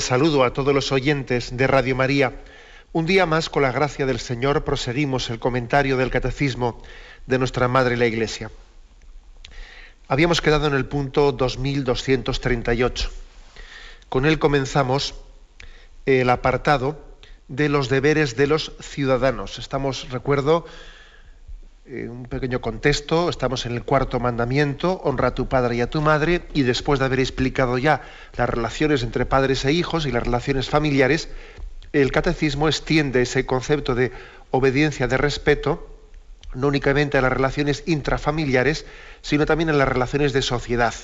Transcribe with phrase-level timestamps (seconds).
[0.00, 2.40] Saludo a todos los oyentes de Radio María.
[2.92, 6.82] Un día más, con la gracia del Señor, proseguimos el comentario del Catecismo
[7.26, 8.50] de nuestra Madre la Iglesia.
[10.08, 13.10] Habíamos quedado en el punto 2238.
[14.08, 15.14] Con él comenzamos
[16.06, 16.98] el apartado
[17.48, 19.58] de los deberes de los ciudadanos.
[19.58, 20.64] Estamos, recuerdo,
[21.86, 25.90] eh, un pequeño contexto, estamos en el cuarto mandamiento, honra a tu padre y a
[25.90, 28.00] tu madre, y después de haber explicado ya
[28.38, 31.28] las relaciones entre padres e hijos y las relaciones familiares,
[31.92, 34.12] el catecismo extiende ese concepto de
[34.50, 35.86] obediencia, de respeto,
[36.54, 38.86] no únicamente a las relaciones intrafamiliares,
[39.20, 40.94] sino también a las relaciones de sociedad.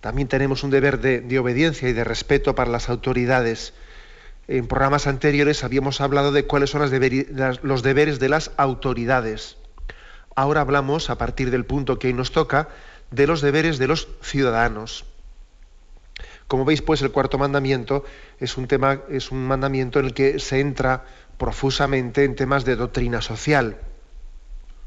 [0.00, 3.74] También tenemos un deber de obediencia y de respeto para las autoridades
[4.48, 9.56] en programas anteriores habíamos hablado de cuáles son los deberes de las autoridades.
[10.34, 12.68] Ahora hablamos, a partir del punto que hoy nos toca,
[13.10, 15.04] de los deberes de los ciudadanos.
[16.46, 18.04] Como veis, pues el cuarto mandamiento
[18.38, 21.04] es un tema, es un mandamiento en el que se entra
[21.38, 23.78] profusamente en temas de doctrina social.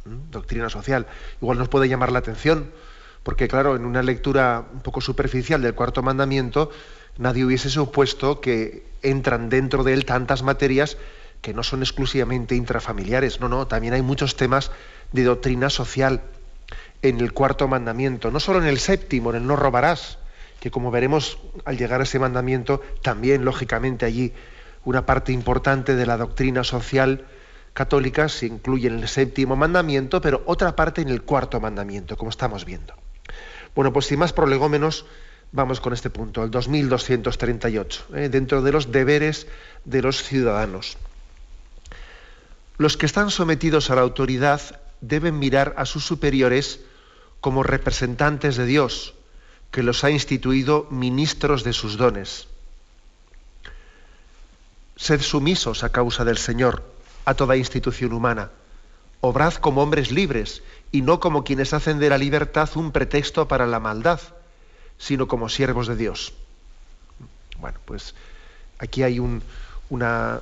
[0.06, 0.32] ¿Mm?
[0.32, 1.08] Doctrina social.
[1.42, 2.72] Igual nos puede llamar la atención,
[3.24, 6.72] porque claro, en una lectura un poco superficial del cuarto mandamiento,
[7.20, 10.98] nadie hubiese supuesto que entran dentro de él tantas materias
[11.42, 13.40] que no son exclusivamente intrafamiliares.
[13.40, 14.72] No, no, también hay muchos temas
[15.12, 16.22] de doctrina social
[17.02, 20.18] en el cuarto mandamiento, no solo en el séptimo, en el no robarás,
[20.60, 24.34] que como veremos al llegar a ese mandamiento, también lógicamente allí
[24.84, 27.26] una parte importante de la doctrina social
[27.74, 32.30] católica se incluye en el séptimo mandamiento, pero otra parte en el cuarto mandamiento, como
[32.30, 32.94] estamos viendo.
[33.76, 35.06] Bueno, pues sin más prolegómenos,
[35.52, 38.30] Vamos con este punto, el 2238, ¿eh?
[38.30, 39.48] dentro de los deberes
[39.84, 40.98] de los ciudadanos.
[42.78, 44.62] Los que están sometidos a la autoridad
[45.02, 46.82] deben mirar a sus superiores
[47.42, 49.16] como representantes de Dios,
[49.72, 52.48] que los ha instituido ministros de sus dones.
[54.98, 56.84] Sed sumisos a causa del Señor
[57.26, 58.52] a toda institución humana.
[59.22, 60.62] Obrad como hombres libres
[60.92, 64.20] y no como quienes hacen de la libertad un pretexto para la maldad
[65.00, 66.34] sino como siervos de Dios.
[67.60, 68.14] Bueno, pues
[68.78, 69.42] aquí hay un,
[69.90, 70.42] una...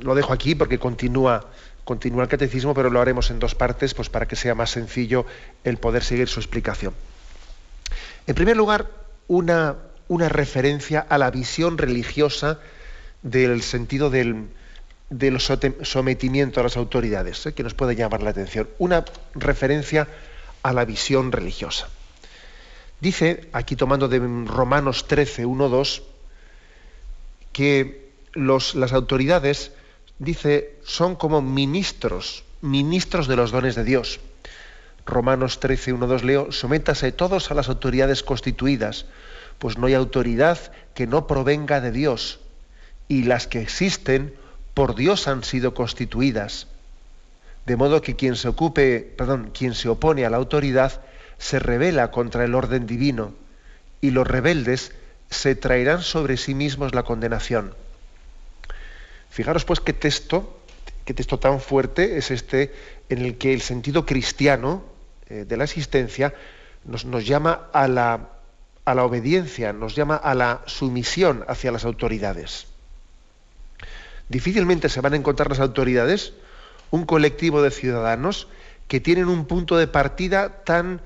[0.00, 1.46] Lo dejo aquí porque continúa,
[1.84, 5.24] continúa el catecismo, pero lo haremos en dos partes pues para que sea más sencillo
[5.64, 6.92] el poder seguir su explicación.
[8.26, 8.90] En primer lugar,
[9.28, 9.76] una,
[10.08, 12.58] una referencia a la visión religiosa
[13.22, 14.48] del sentido del,
[15.10, 17.54] del sometimiento a las autoridades, ¿eh?
[17.54, 18.68] que nos puede llamar la atención.
[18.78, 20.08] Una referencia
[20.62, 21.88] a la visión religiosa.
[23.02, 26.02] Dice, aquí tomando de Romanos 13, 1, 2,
[27.52, 29.72] que las autoridades,
[30.20, 34.20] dice, son como ministros, ministros de los dones de Dios.
[35.04, 39.06] Romanos 13, 1, 2 leo, sométase todos a las autoridades constituidas,
[39.58, 42.38] pues no hay autoridad que no provenga de Dios,
[43.08, 44.32] y las que existen
[44.74, 46.68] por Dios han sido constituidas.
[47.66, 51.00] De modo que quien se ocupe, perdón, quien se opone a la autoridad
[51.42, 53.34] se revela contra el orden divino
[54.00, 54.92] y los rebeldes
[55.28, 57.74] se traerán sobre sí mismos la condenación.
[59.28, 60.60] Fijaros pues qué texto,
[61.04, 62.72] qué texto tan fuerte es este
[63.08, 64.84] en el que el sentido cristiano
[65.28, 66.32] eh, de la existencia
[66.84, 68.28] nos, nos llama a la,
[68.84, 72.68] a la obediencia, nos llama a la sumisión hacia las autoridades.
[74.28, 76.34] Difícilmente se van a encontrar las autoridades
[76.92, 78.46] un colectivo de ciudadanos
[78.86, 81.00] que tienen un punto de partida tan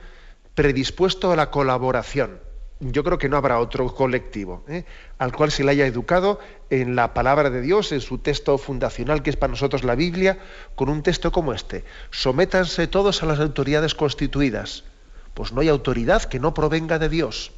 [0.56, 2.40] predispuesto a la colaboración.
[2.80, 4.84] Yo creo que no habrá otro colectivo ¿eh?
[5.18, 9.22] al cual se le haya educado en la palabra de Dios, en su texto fundacional,
[9.22, 10.38] que es para nosotros la Biblia,
[10.74, 11.84] con un texto como este.
[12.10, 14.84] Sométanse todos a las autoridades constituidas.
[15.32, 17.52] Pues no hay autoridad que no provenga de Dios.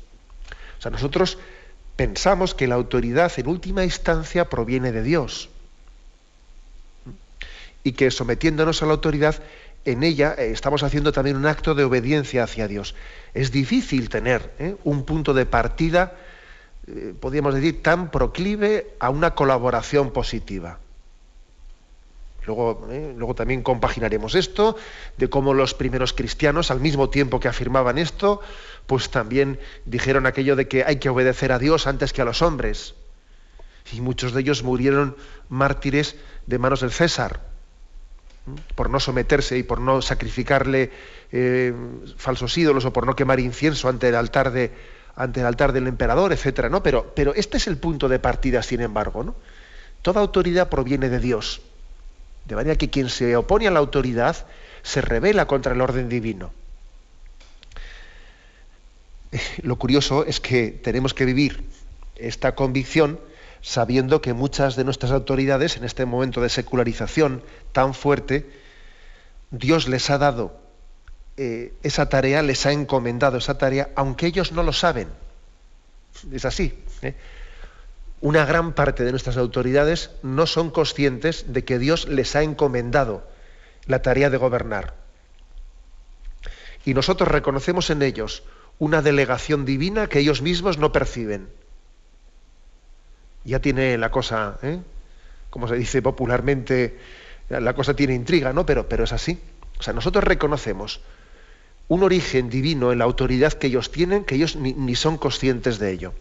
[0.79, 1.39] O sea, nosotros
[1.97, 5.49] pensamos que la autoridad en última instancia proviene de Dios.
[7.83, 9.43] Y que sometiéndonos a la autoridad
[9.85, 12.95] en ella eh, estamos haciendo también un acto de obediencia hacia Dios.
[13.35, 14.77] Es difícil tener ¿eh?
[14.85, 16.15] un punto de partida,
[16.87, 20.79] eh, podríamos decir, tan proclive a una colaboración positiva.
[22.47, 24.77] Luego, luego también compaginaremos esto,
[25.19, 28.41] de cómo los primeros cristianos, al mismo tiempo que afirmaban esto,
[28.87, 32.41] pues también dijeron aquello de que hay que obedecer a Dios antes que a los
[32.41, 32.95] hombres.
[33.93, 35.15] Y muchos de ellos murieron
[35.51, 36.17] mártires
[36.47, 37.48] de manos del César,
[38.75, 40.91] por no someterse y por no sacrificarle
[41.33, 41.73] eh,
[42.17, 44.73] falsos ídolos o por no quemar incienso ante el altar de,
[45.17, 46.83] ante el altar del emperador, etcétera, ¿no?
[46.83, 49.35] Pero, pero este es el punto de partida, sin embargo, ¿no?
[50.03, 51.61] Toda autoridad proviene de Dios.
[52.47, 54.47] De manera que quien se opone a la autoridad
[54.83, 56.53] se revela contra el orden divino.
[59.63, 61.65] Lo curioso es que tenemos que vivir
[62.17, 63.21] esta convicción
[63.61, 68.51] sabiendo que muchas de nuestras autoridades en este momento de secularización tan fuerte,
[69.51, 70.61] Dios les ha dado
[71.37, 75.09] eh, esa tarea, les ha encomendado esa tarea, aunque ellos no lo saben.
[76.33, 76.83] Es así.
[77.03, 77.15] ¿eh?
[78.21, 83.25] Una gran parte de nuestras autoridades no son conscientes de que Dios les ha encomendado
[83.87, 84.95] la tarea de gobernar.
[86.85, 88.43] Y nosotros reconocemos en ellos
[88.79, 91.49] una delegación divina que ellos mismos no perciben.
[93.49, 94.79] Ya tiene la cosa, ¿eh?
[95.49, 96.99] como se dice popularmente,
[97.49, 98.67] la cosa tiene intriga, ¿no?
[98.67, 99.41] Pero, pero es así.
[99.79, 101.01] O sea, nosotros reconocemos
[101.89, 105.93] un origen divino en la autoridad que ellos tienen, que ellos ni, son conscientes de
[105.93, 106.13] ello.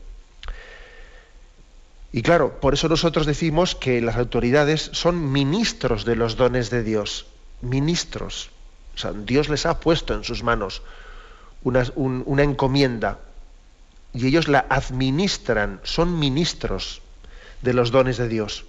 [2.14, 6.82] Y claro, por eso nosotros decimos que las autoridades son ministros de los dones de
[6.82, 7.28] Dios,
[7.62, 8.52] ministros.
[8.96, 10.82] O sea, Dios les ha puesto en sus manos
[11.62, 13.20] una, una encomienda
[14.14, 17.02] y ellos la administran, son ministros
[17.62, 18.66] de los dones de Dios.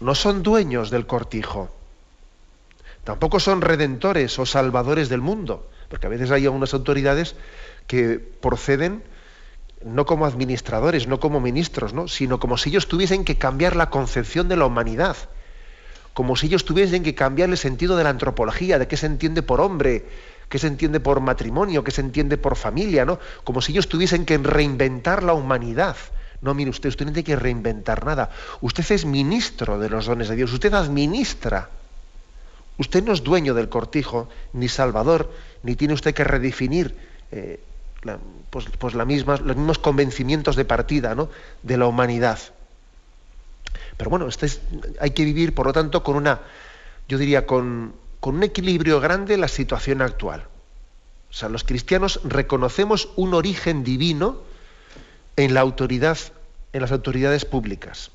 [0.00, 1.70] No son dueños del cortijo.
[3.04, 7.36] Tampoco son redentores o salvadores del mundo, porque a veces hay algunas autoridades
[7.86, 9.02] que proceden
[9.84, 12.08] no como administradores, no como ministros, ¿no?
[12.08, 15.16] sino como si ellos tuviesen que cambiar la concepción de la humanidad,
[16.14, 19.42] como si ellos tuviesen que cambiar el sentido de la antropología, de qué se entiende
[19.42, 20.06] por hombre,
[20.48, 23.18] qué se entiende por matrimonio, qué se entiende por familia, ¿no?
[23.42, 25.96] Como si ellos tuviesen que reinventar la humanidad.
[26.44, 28.30] No, mire usted, usted no tiene que reinventar nada.
[28.60, 31.70] Usted es ministro de los dones de Dios, usted administra
[32.76, 35.30] Usted no es dueño del cortijo, ni salvador,
[35.62, 36.96] ni tiene usted que redefinir
[37.30, 37.60] eh,
[38.50, 41.28] pues, pues los mismos convencimientos de partida ¿no?
[41.62, 42.38] de la humanidad.
[43.96, 44.48] Pero bueno, este
[45.00, 46.40] hay que vivir, por lo tanto, con una,
[47.08, 50.44] yo diría, con, con un equilibrio grande la situación actual.
[51.30, 54.42] O sea, los cristianos reconocemos un origen divino
[55.36, 56.18] en la autoridad,
[56.74, 58.10] en las autoridades públicas.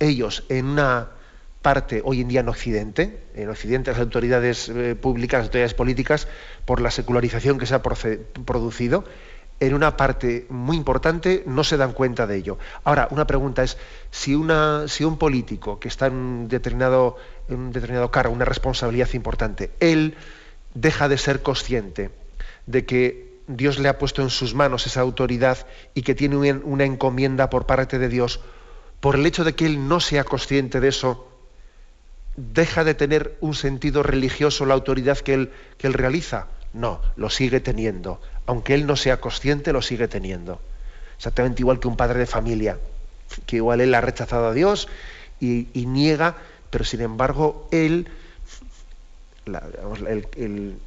[0.00, 1.10] Ellos, en una
[1.62, 6.28] parte hoy en día en Occidente, en Occidente las autoridades eh, públicas, las autoridades políticas,
[6.64, 9.04] por la secularización que se ha producido,
[9.60, 12.58] en una parte muy importante no se dan cuenta de ello.
[12.84, 13.76] Ahora, una pregunta es,
[14.10, 17.16] si, una, si un político que está en determinado,
[17.48, 20.16] en un determinado cargo, una responsabilidad importante, él
[20.74, 22.10] deja de ser consciente
[22.66, 26.84] de que Dios le ha puesto en sus manos esa autoridad y que tiene una
[26.84, 28.40] encomienda por parte de Dios,
[29.00, 31.28] por el hecho de que él no sea consciente de eso,
[32.36, 36.46] deja de tener un sentido religioso la autoridad que él, que él realiza?
[36.72, 38.20] No, lo sigue teniendo.
[38.46, 40.60] Aunque él no sea consciente, lo sigue teniendo.
[41.16, 42.78] Exactamente igual que un padre de familia,
[43.46, 44.88] que igual él ha rechazado a Dios
[45.40, 46.36] y, niega,
[46.70, 48.08] pero sin embargo él,
[50.36, 50.78] el,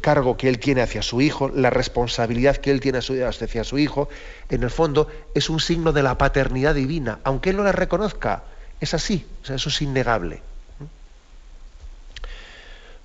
[0.00, 4.08] cargo que él tiene hacia su hijo, la responsabilidad que él tiene hacia su hijo,
[4.48, 8.42] en el fondo es un signo de la paternidad divina, aunque él no la reconozca.
[8.80, 10.42] Es así, o sea, eso es innegable.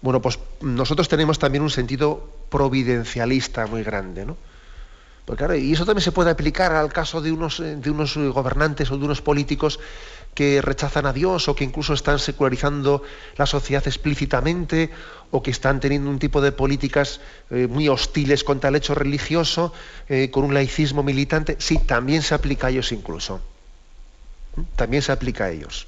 [0.02, 4.36] Bueno, pues nosotros tenemos también un sentido providencialista muy grande, ¿no?
[5.26, 8.98] Porque, y eso también se puede aplicar al caso de unos, de unos gobernantes o
[8.98, 9.80] de unos políticos
[10.34, 13.04] que rechazan a Dios o que incluso están secularizando
[13.38, 14.90] la sociedad explícitamente
[15.32, 17.20] o que están teniendo un tipo de políticas
[17.50, 19.74] eh, muy hostiles contra el hecho religioso,
[20.08, 21.58] eh, con un laicismo militante.
[21.60, 23.42] Sí, también se aplica a ellos incluso.
[24.56, 24.62] ¿Mm?
[24.76, 25.88] También se aplica a ellos.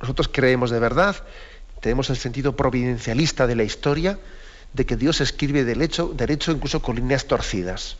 [0.00, 1.24] Nosotros creemos de verdad
[1.84, 4.18] tenemos el sentido providencialista de la historia,
[4.72, 7.98] de que Dios escribe derecho, derecho incluso con líneas torcidas.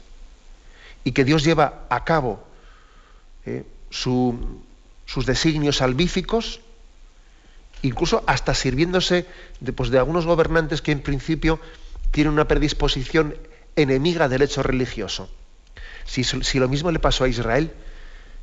[1.04, 2.42] Y que Dios lleva a cabo
[3.44, 3.62] eh,
[5.06, 6.61] sus designios salvíficos,
[7.82, 9.26] incluso hasta sirviéndose
[9.61, 11.61] de, pues, de algunos gobernantes que en principio
[12.11, 13.37] tienen una predisposición
[13.76, 15.28] enemiga del hecho religioso.
[16.04, 17.73] Si, lo mismo le pasó a Israel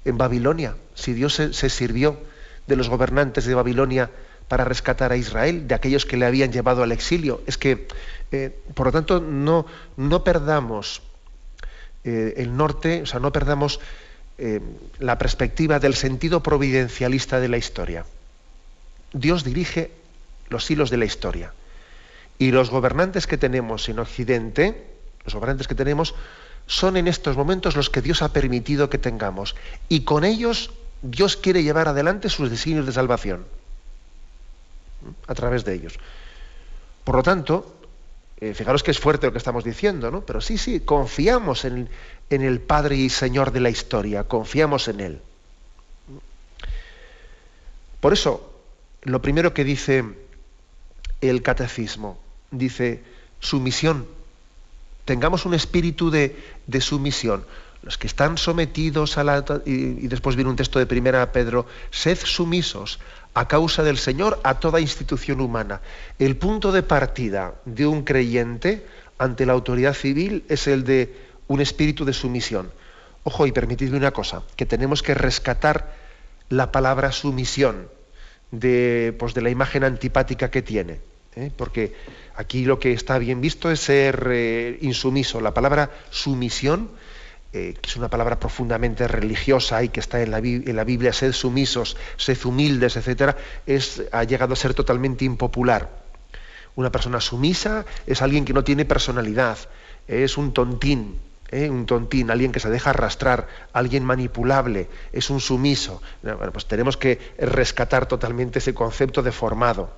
[0.05, 2.19] en Babilonia, si Dios se, se sirvió
[2.67, 4.09] de los gobernantes de Babilonia
[4.51, 7.41] para rescatar a Israel de aquellos que le habían llevado al exilio.
[7.47, 7.87] Es que,
[8.33, 9.65] eh, por lo tanto, no,
[9.95, 11.01] no perdamos
[12.03, 13.79] eh, el norte, o sea, no perdamos
[14.43, 14.59] eh,
[14.97, 18.07] la perspectiva del sentido providencialista de la historia.
[19.13, 19.91] Dios dirige
[20.49, 21.53] los hilos de la historia.
[22.39, 24.87] Y los gobernantes que tenemos en Occidente,
[25.25, 26.15] los gobernantes que tenemos,
[26.65, 29.55] son en estos momentos los que Dios ha permitido que tengamos.
[29.89, 30.71] Y con ellos
[31.03, 33.45] Dios quiere llevar adelante sus designios de salvación.
[35.27, 35.99] A través de ellos.
[37.03, 37.75] Por lo tanto,
[38.37, 40.21] eh, fijaros que es fuerte lo que estamos diciendo, ¿no?
[40.21, 41.89] Pero sí, sí, confiamos en,
[42.31, 45.21] en el Padre y Señor de la historia, confiamos en Él.
[47.99, 48.51] Por eso,
[49.03, 50.03] lo primero que dice
[51.19, 52.17] el catecismo,
[52.49, 53.03] dice
[53.39, 54.07] sumisión.
[55.05, 56.35] Tengamos un espíritu de,
[56.79, 57.45] sumisión.
[57.83, 59.43] Los que están sometidos a la...
[59.65, 62.99] Y, y, después viene un texto de primera Pedro, sed sumisos
[63.33, 65.81] a causa del Señor a toda institución humana.
[66.17, 68.85] El punto de partida de un creyente
[69.17, 72.71] ante la autoridad civil es el de un espíritu de sumisión.
[73.23, 75.93] Ojo, y permitidme una cosa, que tenemos que rescatar
[76.49, 77.89] la palabra sumisión
[78.51, 80.99] de, pues, de la imagen antipática que tiene.
[81.35, 81.51] ¿eh?
[81.55, 81.93] Porque
[82.35, 85.41] aquí lo que está bien visto es ser eh, insumiso.
[85.41, 86.89] La palabra sumisión,
[87.53, 91.11] eh, que es una palabra profundamente religiosa y que está en la, en la Biblia,
[91.11, 96.01] sed sumisos, sed humildes, etc., es, ha llegado a ser totalmente impopular.
[96.75, 99.57] Una persona sumisa es alguien que no tiene personalidad,
[100.07, 101.19] es un tontín,
[101.51, 101.69] ¿eh?
[101.69, 106.01] un tontín, alguien que se deja arrastrar, alguien manipulable, es un sumiso.
[106.23, 109.91] Bueno, pues tenemos que rescatar totalmente ese concepto deformado.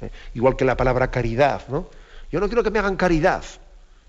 [0.00, 0.10] ¿eh?
[0.34, 1.88] Igual que la palabra caridad, ¿no?
[2.32, 3.44] Yo no quiero que me hagan caridad,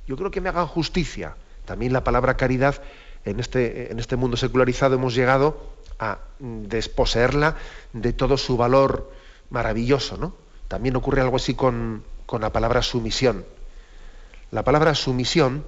[0.08, 1.36] yo quiero que me hagan justicia.
[1.66, 2.82] También la palabra caridad,
[3.26, 7.56] en este, en este mundo secularizado hemos llegado a desposeerla
[7.94, 9.12] de todo su valor
[9.50, 10.36] maravilloso, ¿no?
[10.68, 13.46] También ocurre algo así con, con la palabra sumisión.
[14.52, 15.64] La palabra sumisión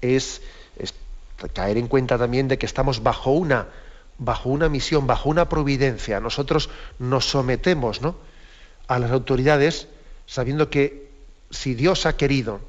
[0.00, 0.42] es,
[1.52, 3.68] caer en cuenta también de que estamos bajo una,
[4.18, 6.20] bajo una misión, bajo una providencia.
[6.20, 8.16] Nosotros nos sometemos ¿no?
[8.88, 9.88] a las autoridades
[10.26, 11.10] sabiendo que
[11.50, 12.60] si Dios ha querido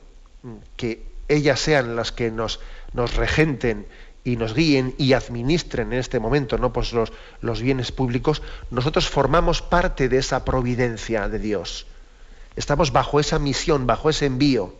[0.75, 2.59] que ellas sean las que nos,
[2.93, 3.87] nos regenten
[4.23, 6.73] y nos guíen y administren en este momento ¿no?
[6.73, 11.87] pues los, los bienes públicos, nosotros formamos parte de esa providencia de Dios.
[12.55, 14.73] Estamos bajo esa misión, bajo ese envío,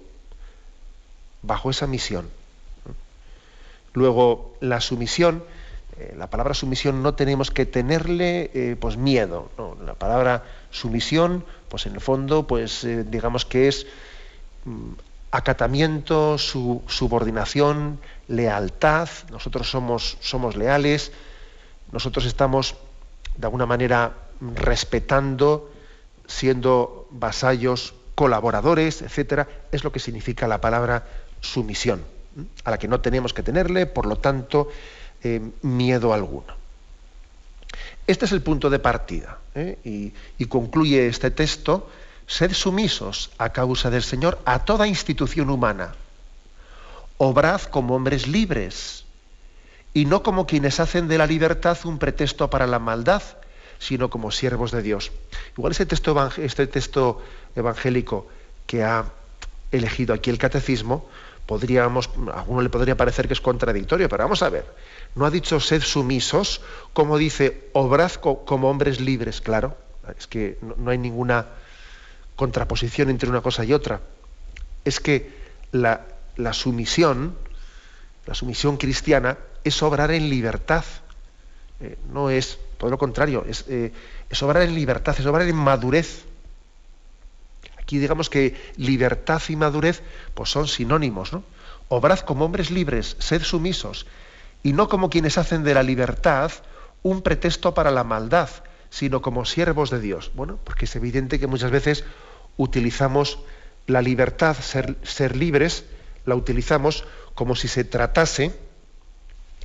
[1.43, 2.27] bajo esa misión.
[3.97, 5.43] Luego, la sumisión,
[5.97, 9.49] eh, la palabra sumisión no tenemos que tenerle eh, pues miedo.
[9.83, 13.87] La palabra sumisión, pues en el fondo, pues eh, digamos que es
[14.65, 14.91] mm,
[15.31, 19.09] acatamiento, su, subordinación, lealtad.
[19.31, 21.11] Nosotros somos, somos leales,
[21.91, 22.75] nosotros estamos
[23.35, 24.13] de alguna manera
[24.53, 25.71] respetando,
[26.27, 31.07] siendo vasallos, colaboradores, etcétera, es lo que significa la palabra
[31.41, 32.16] sumisión
[32.63, 34.69] a la que no tenemos que tenerle, por lo tanto,
[35.23, 36.55] eh, miedo alguno.
[38.05, 40.13] Este es el punto de partida ¿eh?
[40.37, 41.89] y, concluye este texto,
[42.25, 45.93] sed sumisos a causa del Señor a toda institución humana,
[47.17, 49.03] obrad como hombres libres
[49.93, 53.23] y no como quienes hacen de la libertad un pretexto para la maldad,
[53.79, 55.11] sino como siervos de Dios.
[55.57, 57.21] Igual este texto
[57.55, 58.27] evangélico
[58.65, 59.05] que ha
[59.71, 61.09] elegido aquí el catecismo,
[61.47, 64.65] podríamos, a uno le podría parecer que es contradictorio, pero vamos a ver.
[65.15, 66.61] No ha dicho sed sumisos,
[66.93, 69.77] como dice, obrad como hombres libres, claro.
[70.19, 71.47] Es que no, hay ninguna
[72.35, 74.01] contraposición entre una cosa y otra.
[74.85, 75.31] Es que
[75.71, 76.05] la,
[76.51, 77.35] sumisión,
[78.25, 80.83] la sumisión cristiana, es obrar en libertad.
[81.79, 83.91] Eh, no es, todo lo contrario, eh,
[84.29, 86.25] es obrar en libertad, es obrar en madurez.
[87.87, 90.03] Aquí digamos que libertad y madurez
[90.33, 91.45] pues son sinónimos, ¿no?
[91.87, 94.07] Obrad como hombres libres, sed sumisos,
[94.61, 96.51] y no como quienes hacen de la libertad
[97.01, 98.49] un pretexto para la maldad,
[98.89, 100.31] sino como siervos de Dios.
[100.35, 102.03] Bueno, porque es evidente que muchas veces
[102.57, 103.39] utilizamos
[103.85, 105.85] la libertad, ser, ser libres,
[106.25, 108.53] la utilizamos como si se tratase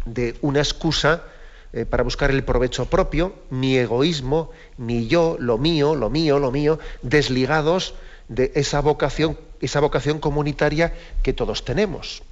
[0.05, 1.25] de una excusa
[1.73, 6.53] eh, para buscar el provecho propio, mi egoísmo, mi yo, lo mío, lo mío, lo
[6.53, 7.97] mío, desligados
[8.35, 12.23] de esa vocación, esa vocación comunitaria que todos tenemos.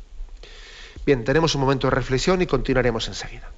[1.07, 3.51] Bien, tenemos un momento de reflexión y continuaremos enseguida.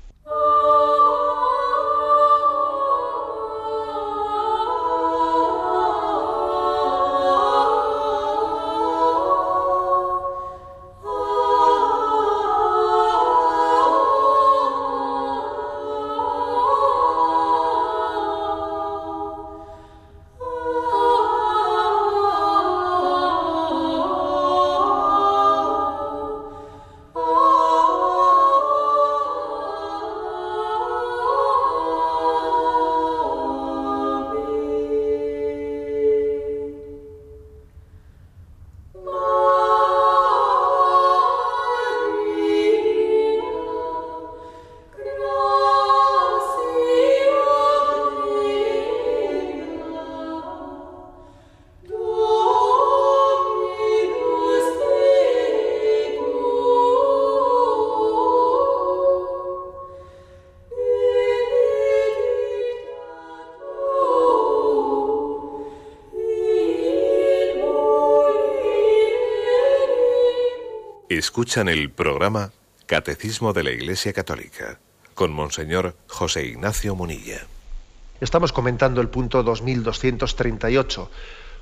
[71.42, 72.52] Escuchan el programa
[72.86, 74.78] Catecismo de la Iglesia Católica
[75.14, 77.44] con Monseñor José Ignacio Munilla.
[78.20, 81.10] Estamos comentando el punto 2238,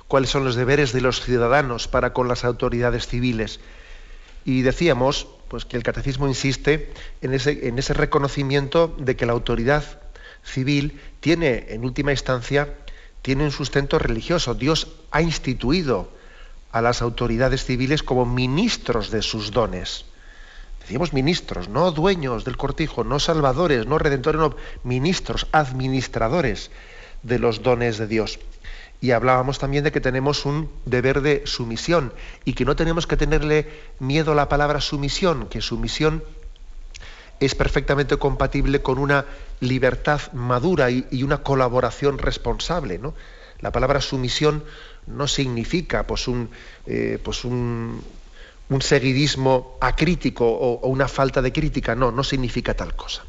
[0.07, 3.59] cuáles son los deberes de los ciudadanos para con las autoridades civiles.
[4.45, 9.33] Y decíamos pues, que el catecismo insiste en ese, en ese reconocimiento de que la
[9.33, 9.99] autoridad
[10.43, 12.77] civil tiene, en última instancia,
[13.23, 14.53] tiene un sustento religioso.
[14.53, 16.20] Dios ha instituido
[16.71, 20.05] a las autoridades civiles como ministros de sus dones.
[20.81, 26.71] Decíamos ministros, no dueños del cortijo, no salvadores, no redentores, no ministros, administradores
[27.23, 28.39] de los dones de Dios.
[28.99, 32.13] Y hablábamos también de que tenemos un deber de sumisión
[32.45, 33.67] y que no tenemos que tenerle
[33.99, 36.23] miedo a la palabra sumisión, que sumisión
[37.39, 39.25] es perfectamente compatible con una
[39.59, 42.99] libertad madura y, una colaboración responsable.
[42.99, 43.15] ¿no?
[43.59, 44.63] La palabra sumisión
[45.07, 46.49] no significa pues un,
[46.85, 48.03] eh, pues un,
[48.79, 53.23] seguidismo acrítico o, o, una falta de crítica, no, no significa tal cosa.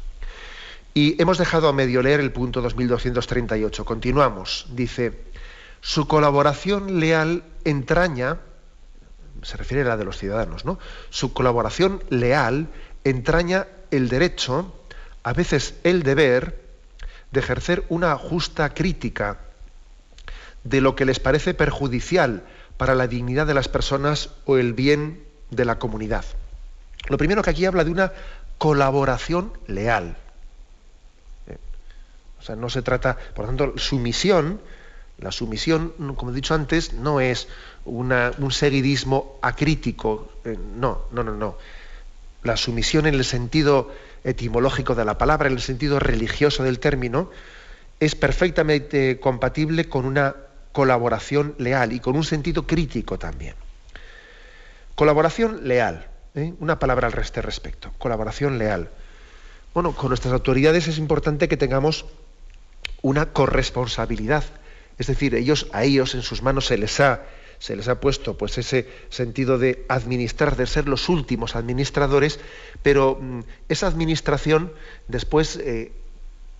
[0.93, 3.83] Y hemos dejado a medio leer el punto 2238.
[3.83, 4.67] Continuamos.
[4.69, 5.11] Dice,
[5.81, 8.37] su colaboración leal entraña,
[9.41, 10.79] se refiere a la de los ciudadanos, ¿no?
[11.09, 12.67] Su colaboración leal
[13.03, 14.73] entraña el derecho,
[15.23, 16.63] a veces el deber,
[17.31, 19.39] de ejercer una justa crítica
[20.63, 22.43] de lo que les parece perjudicial
[22.77, 26.25] para la dignidad de las personas o el bien de la comunidad.
[27.07, 28.13] Lo primero que aquí habla de una
[28.57, 30.15] colaboración leal.
[31.47, 31.57] Eh,
[32.39, 34.61] o sea, no se trata, por lo tanto, sumisión,
[35.17, 37.47] la sumisión, como he dicho antes, no es
[37.85, 41.57] un seguidismo acrítico, eh, no, no, no, no.
[42.43, 43.91] La sumisión en el sentido
[44.23, 47.29] etimológico de la palabra, en el sentido religioso del término,
[47.99, 50.35] es perfectamente compatible con una
[50.73, 53.55] colaboración leal y con un sentido crítico también.
[54.95, 56.53] Colaboración leal, ¿eh?
[56.59, 58.89] una palabra al este respecto, colaboración leal.
[59.73, 62.05] Bueno, con nuestras autoridades es importante que tengamos
[63.01, 64.43] una corresponsabilidad,
[64.97, 67.23] es decir, ellos, a ellos en sus manos se les ha,
[67.59, 72.39] se les ha puesto pues ese sentido de administrar, de ser los últimos administradores,
[72.81, 74.73] pero mm, esa administración
[75.07, 75.91] después eh,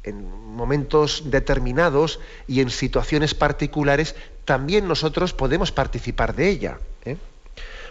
[0.04, 6.80] en momentos determinados y en situaciones particulares, también nosotros podemos participar de ella.
[7.06, 7.18] ¿eh?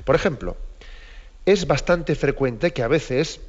[0.05, 0.57] Por ejemplo,
[1.47, 3.41] es bastante frecuente que a veces,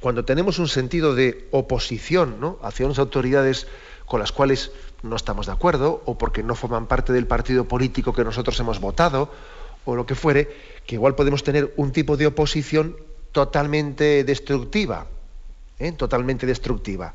[0.00, 3.66] cuando tenemos un sentido de oposición hacia unas autoridades
[4.06, 4.70] con las cuales
[5.02, 8.80] no estamos de acuerdo, o porque no forman parte del partido político que nosotros hemos
[8.80, 9.30] votado,
[9.84, 10.48] o lo que fuere,
[10.86, 12.96] que igual podemos tener un tipo de oposición
[13.32, 15.06] totalmente destructiva,
[15.78, 15.92] ¿eh?
[15.92, 17.14] totalmente destructiva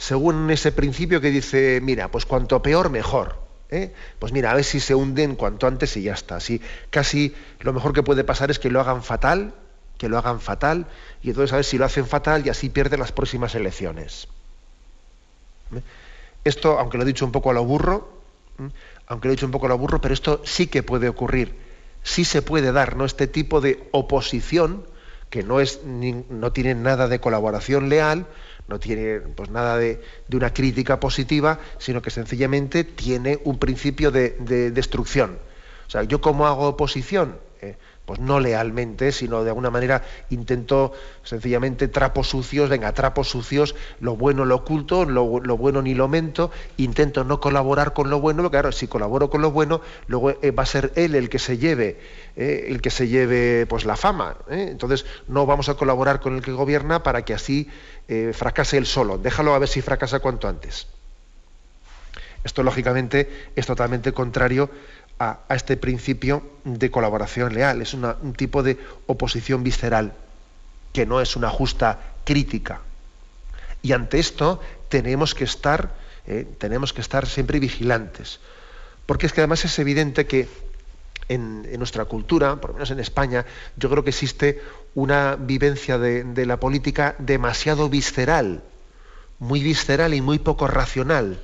[0.00, 3.36] según ese principio que dice, mira, pues cuanto peor, mejor.
[3.68, 3.92] ¿eh?
[4.18, 6.36] Pues mira, a ver si se hunden cuanto antes y ya está.
[6.36, 9.52] Así, casi lo mejor que puede pasar es que lo hagan fatal,
[9.98, 10.86] que lo hagan fatal,
[11.22, 14.28] y entonces a ver si lo hacen fatal y así pierden las próximas elecciones.
[15.76, 15.82] ¿Eh?
[16.44, 18.10] Esto, aunque lo he dicho un poco a lo burro,
[18.58, 18.70] ¿eh?
[19.06, 21.56] aunque lo he dicho un poco a lo burro, pero esto sí que puede ocurrir,
[22.02, 23.04] sí se puede dar, ¿no?
[23.04, 24.82] Este tipo de oposición
[25.28, 28.26] que no es no tiene nada de colaboración leal,
[28.70, 30.00] no tiene pues, nada de,
[30.32, 34.30] una crítica positiva, sino que sencillamente tiene un principio de,
[34.70, 35.38] destrucción.
[35.86, 37.36] O sea, yo como hago oposición,
[38.10, 40.92] pues no lealmente, sino de alguna manera intento
[41.22, 46.50] sencillamente trapos sucios, venga, trapos sucios, lo bueno lo oculto, lo, bueno ni lo mento,
[46.76, 50.50] intento no colaborar con lo bueno, porque claro, si colaboro con lo bueno, luego eh,
[50.50, 52.00] va a ser él el que se lleve,
[52.34, 54.34] eh, el que se lleve pues la fama.
[54.50, 54.66] ¿eh?
[54.72, 57.70] Entonces no vamos a colaborar con el que gobierna para que así
[58.32, 59.18] fracase él solo.
[59.18, 60.88] Déjalo a ver si fracasa cuanto antes.
[62.42, 64.68] Esto lógicamente es totalmente contrario
[65.20, 67.82] a, este principio de colaboración leal.
[67.82, 70.14] Es un tipo de oposición visceral,
[70.92, 72.80] que no es una justa crítica.
[73.82, 75.94] Y ante esto tenemos que estar,
[76.26, 78.40] eh, tenemos que estar siempre vigilantes.
[79.04, 80.48] Porque es que además es evidente que
[81.28, 83.44] en, nuestra cultura, por lo menos en España,
[83.76, 84.62] yo creo que existe
[84.94, 88.62] una vivencia de, de la política demasiado visceral,
[89.38, 91.40] muy visceral y muy poco racional.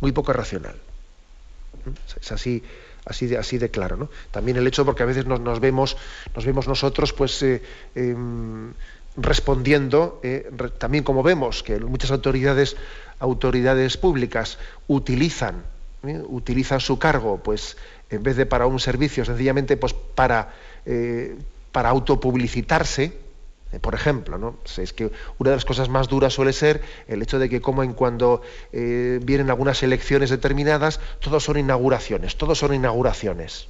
[0.00, 0.76] Muy poco racional.
[2.20, 2.62] Es así,
[3.04, 3.96] así de, así de claro.
[3.96, 4.10] ¿no?
[4.30, 5.96] También el hecho, porque a veces nos, vemos,
[6.34, 7.42] nos vemos nosotros, pues.
[7.42, 7.62] Eh,
[7.94, 8.72] em,
[9.20, 10.48] respondiendo, eh,
[10.78, 12.76] también como vemos que muchas autoridades,
[13.18, 15.64] autoridades públicas utilizan,
[16.06, 16.22] ¿eh?
[16.24, 17.76] utilizan su cargo, pues
[18.10, 20.54] en vez de para un servicio, sencillamente pues para,
[21.72, 23.12] para autopublicitarse,
[23.80, 27.50] por ejemplo, es que una de las cosas más duras suele ser el hecho de
[27.50, 28.40] que como en cuando
[28.72, 33.68] eh, vienen algunas elecciones determinadas, todos son inauguraciones, todos son inauguraciones.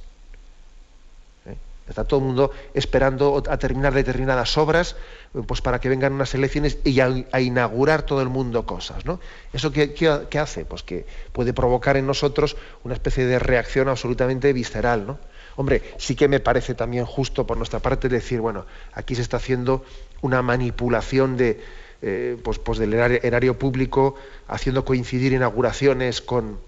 [1.45, 1.55] ¿Eh?
[1.89, 4.95] Está todo el mundo esperando a terminar determinadas obras
[5.45, 9.05] pues para que vengan unas elecciones y a, inaugurar todo el mundo cosas.
[9.05, 9.19] ¿no?
[9.51, 10.63] ¿Eso qué, qué, hace?
[10.63, 15.05] Pues que puede provocar en nosotros una especie de reacción absolutamente visceral.
[15.05, 15.19] ¿no?
[15.59, 19.35] Hombre, sí que me parece también justo por nuestra parte decir, bueno, aquí se está
[19.35, 19.83] haciendo
[20.21, 21.59] una manipulación de,
[22.01, 24.15] eh, pues, pues, del erario, público,
[24.47, 26.61] haciendo coincidir inauguraciones con,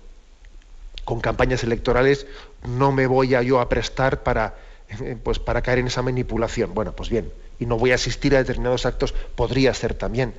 [1.06, 2.28] con campañas electorales,
[2.68, 4.58] no me voy a yo a prestar para
[5.24, 6.74] pues para caer en esa manipulación.
[6.74, 10.34] Bueno, pues bien, y no voy a asistir a determinados actos, podría ser también.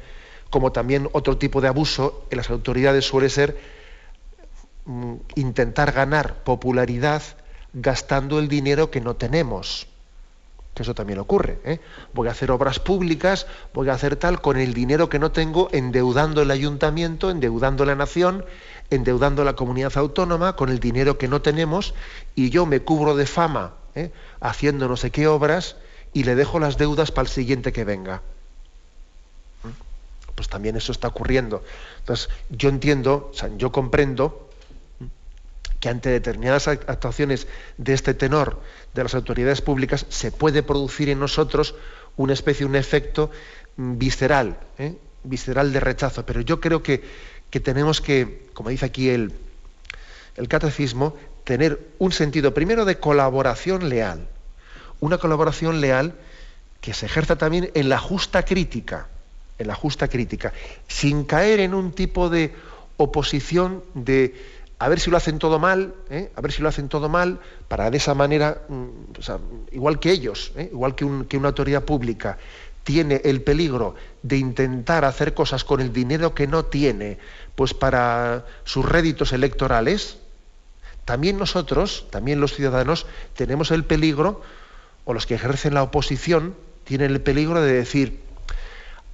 [0.50, 3.56] Como también otro tipo de abuso en las autoridades suele ser
[4.84, 7.22] mm, intentar ganar popularidad
[7.72, 9.86] gastando el dinero que no tenemos.
[10.74, 11.60] Que eso también ocurre.
[11.64, 11.80] ¿eh?
[12.14, 15.68] Voy a hacer obras públicas, voy a hacer tal con el dinero que no tengo,
[15.72, 18.44] endeudando el ayuntamiento, endeudando la nación,
[18.90, 21.94] endeudando la comunidad autónoma con el dinero que no tenemos,
[22.34, 24.10] y yo me cubro de fama ¿eh?
[24.40, 25.76] haciendo no sé qué obras
[26.12, 28.22] y le dejo las deudas para el siguiente que venga.
[29.62, 29.68] ¿Mm?
[30.34, 31.62] Pues también eso está ocurriendo.
[32.00, 34.48] Entonces, yo entiendo, yo comprendo
[35.82, 38.62] que ante determinadas actuaciones de este tenor
[38.94, 41.74] de las autoridades públicas se puede producir en nosotros
[42.16, 43.32] una especie, un efecto
[43.76, 44.94] mm, visceral, ¿eh?
[45.24, 46.24] visceral de rechazo.
[46.24, 47.02] Pero yo creo que,
[47.50, 49.32] que tenemos que, como dice aquí el,
[50.36, 54.28] el catecismo, tener un sentido primero de colaboración leal,
[55.00, 56.14] una colaboración leal
[56.80, 59.08] que se ejerza también en la justa crítica,
[59.58, 60.52] en la justa crítica,
[60.86, 62.54] sin caer en un tipo de
[62.98, 66.32] oposición de a ver si lo hacen todo mal, ¿eh?
[66.34, 68.88] a ver si lo hacen todo mal, para de esa manera, mm,
[69.70, 70.70] igual que ellos, ¿eh?
[70.72, 72.36] igual que, una autoridad pública
[72.82, 77.18] tiene el peligro de intentar hacer cosas con el dinero que no tiene,
[77.54, 80.16] pues para sus réditos electorales,
[81.04, 84.42] también nosotros, también los ciudadanos, tenemos el peligro,
[85.04, 88.18] o los que ejercen la oposición, tienen el peligro de decir,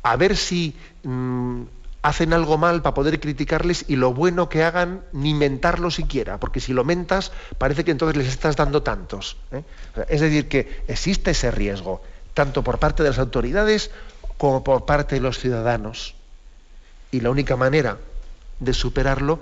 [0.02, 1.64] a ver si mm,
[2.02, 6.60] hacen algo mal para poder criticarles y lo bueno que hagan ni mentarlo siquiera, porque
[6.60, 9.36] si lo mentas parece que entonces les estás dando tantos.
[9.52, 9.62] ¿eh?
[10.08, 12.02] Es decir, que existe ese riesgo,
[12.34, 13.90] tanto por parte de las autoridades
[14.36, 16.14] como por parte de los ciudadanos.
[17.10, 17.98] Y la única manera
[18.60, 19.40] de superarlo,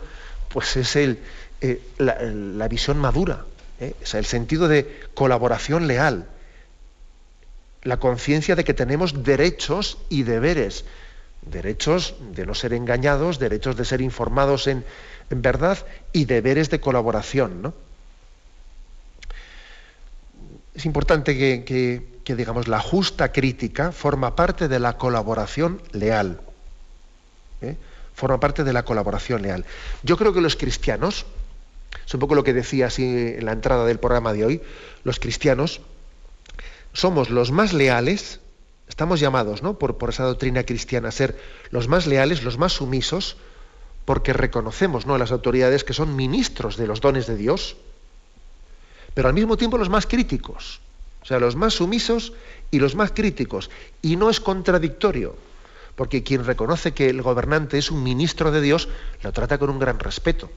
[0.48, 1.20] pues es el,
[1.60, 3.44] eh, la, visión madura,
[3.80, 3.94] ¿eh?
[4.12, 6.28] el sentido de colaboración leal,
[7.82, 10.84] la conciencia de que tenemos derechos y deberes,
[11.46, 14.84] derechos de no ser engañados, derechos de ser informados en,
[15.30, 15.78] verdad
[16.12, 17.74] y deberes de colaboración.
[20.74, 26.40] Es importante que, digamos, la justa crítica forma parte de la colaboración leal.
[27.62, 27.76] ¿eh?
[28.14, 29.64] Forma parte de la colaboración leal.
[30.02, 31.26] Yo creo que los cristianos,
[32.06, 34.62] es un poco lo que decía así en la entrada del programa de hoy.
[35.02, 35.80] Los cristianos
[36.92, 38.40] somos los más leales,
[38.96, 39.78] estamos llamados ¿no?
[39.78, 43.36] por, esa doctrina cristiana a ser los más leales, los más sumisos,
[44.06, 45.14] porque reconocemos ¿no?
[45.14, 47.76] a las autoridades que son ministros de los dones de Dios,
[49.12, 50.80] pero al mismo tiempo los más críticos.
[51.20, 52.32] O sea, los más sumisos
[52.70, 53.68] y los más críticos.
[54.00, 55.36] Y no es contradictorio,
[55.94, 58.88] porque quien reconoce que el gobernante es un ministro de Dios,
[59.22, 60.48] lo trata con un gran respeto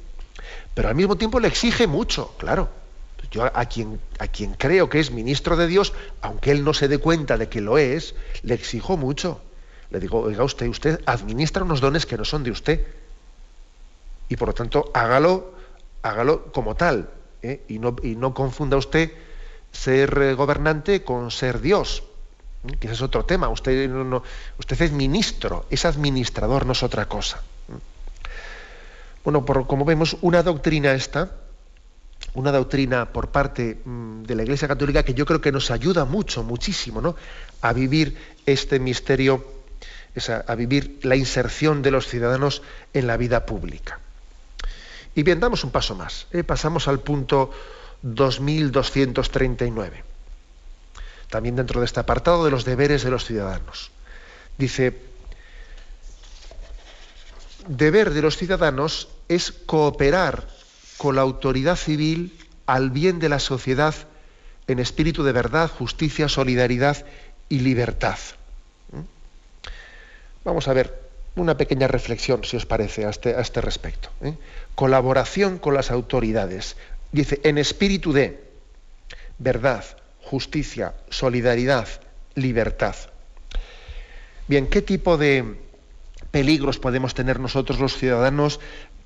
[0.73, 2.69] pero al mismo tiempo le exige mucho, claro.
[3.31, 6.87] Yo a quien, a quien creo que es ministro de Dios, aunque él no se
[6.87, 9.41] dé cuenta de que lo es, le exijo mucho.
[9.91, 12.85] Le digo, oiga usted, usted administra unos dones que no son de usted.
[14.29, 15.53] Y por lo tanto, hágalo,
[16.01, 17.09] hágalo como tal.
[17.41, 17.63] ¿eh?
[17.67, 19.11] Y, no, y, no, confunda usted
[19.71, 22.03] ser eh, gobernante con ser Dios.
[22.67, 22.77] ¿eh?
[22.79, 23.49] Que ese es otro tema.
[23.49, 24.23] Usted, no,
[24.57, 27.41] usted es ministro, es administrador, no es otra cosa.
[29.23, 31.31] Bueno, como vemos, una doctrina esta,
[32.33, 36.05] una doctrina por parte mm, de la Iglesia Católica que yo creo que nos ayuda
[36.05, 37.15] mucho, muchísimo, ¿no?
[37.61, 39.45] a vivir este misterio,
[40.47, 42.61] a, vivir la inserción de los ciudadanos
[42.93, 43.99] en la vida pública.
[45.15, 46.27] Y bien, damos un paso más.
[46.31, 46.43] ¿eh?
[46.43, 47.51] Pasamos al punto
[48.01, 50.03] 2239.
[51.29, 53.91] También dentro de este apartado de los deberes de los ciudadanos.
[54.57, 55.01] Dice,
[57.67, 60.47] deber de los ciudadanos es cooperar
[60.99, 63.95] con la autoridad civil al bien de la sociedad
[64.67, 67.05] en espíritu de verdad, justicia, solidaridad
[67.47, 68.17] y libertad.
[68.91, 68.99] ¿Mm?
[70.43, 74.09] Vamos a ver una pequeña reflexión, si os parece, a este, este respecto.
[74.21, 74.33] ¿eh?
[74.75, 76.75] Colaboración con las autoridades.
[77.13, 78.43] Dice, en espíritu de
[79.37, 79.85] verdad,
[80.21, 81.87] justicia, solidaridad,
[82.35, 82.95] libertad.
[84.49, 85.55] Bien, ¿qué tipo de,
[86.31, 88.59] peligros podemos tener nosotros los ciudadanos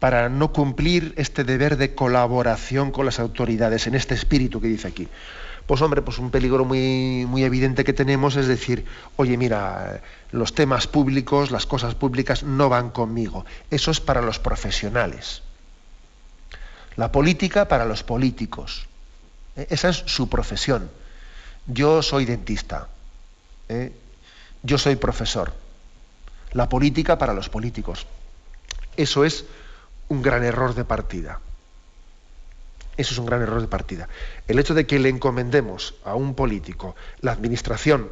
[0.04, 4.90] para no cumplir este deber de colaboración con las autoridades, en este espíritu que dice
[4.90, 5.08] aquí?
[5.66, 8.84] Pues hombre, pues un peligro muy, muy evidente que tenemos es decir,
[9.16, 13.46] oye, mira, los temas públicos, las cosas públicas no van conmigo.
[13.72, 15.42] Eso es para los profesionales.
[16.98, 18.88] La política para los políticos.
[19.56, 19.68] ¿eh?
[19.70, 20.92] Esa es su profesión.
[21.66, 22.90] Yo soy dentista.
[23.70, 23.94] ¿eh?
[24.64, 25.54] Yo soy profesor.
[26.52, 28.06] La política para los políticos.
[28.98, 29.46] Eso es
[30.10, 31.40] un gran error de partida.
[32.96, 34.08] Eso es un gran error de partida.
[34.48, 38.10] El hecho de que le encomendemos a un político la administración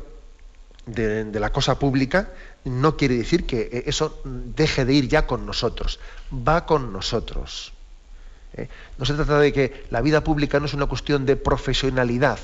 [0.86, 2.30] de, la cosa pública
[2.64, 6.00] no quiere decir que eso deje de ir ya con nosotros.
[6.34, 7.74] Va con nosotros.
[8.54, 8.68] ¿eh?
[8.98, 12.40] No se trata de que la vida pública no es una cuestión de profesionalidad.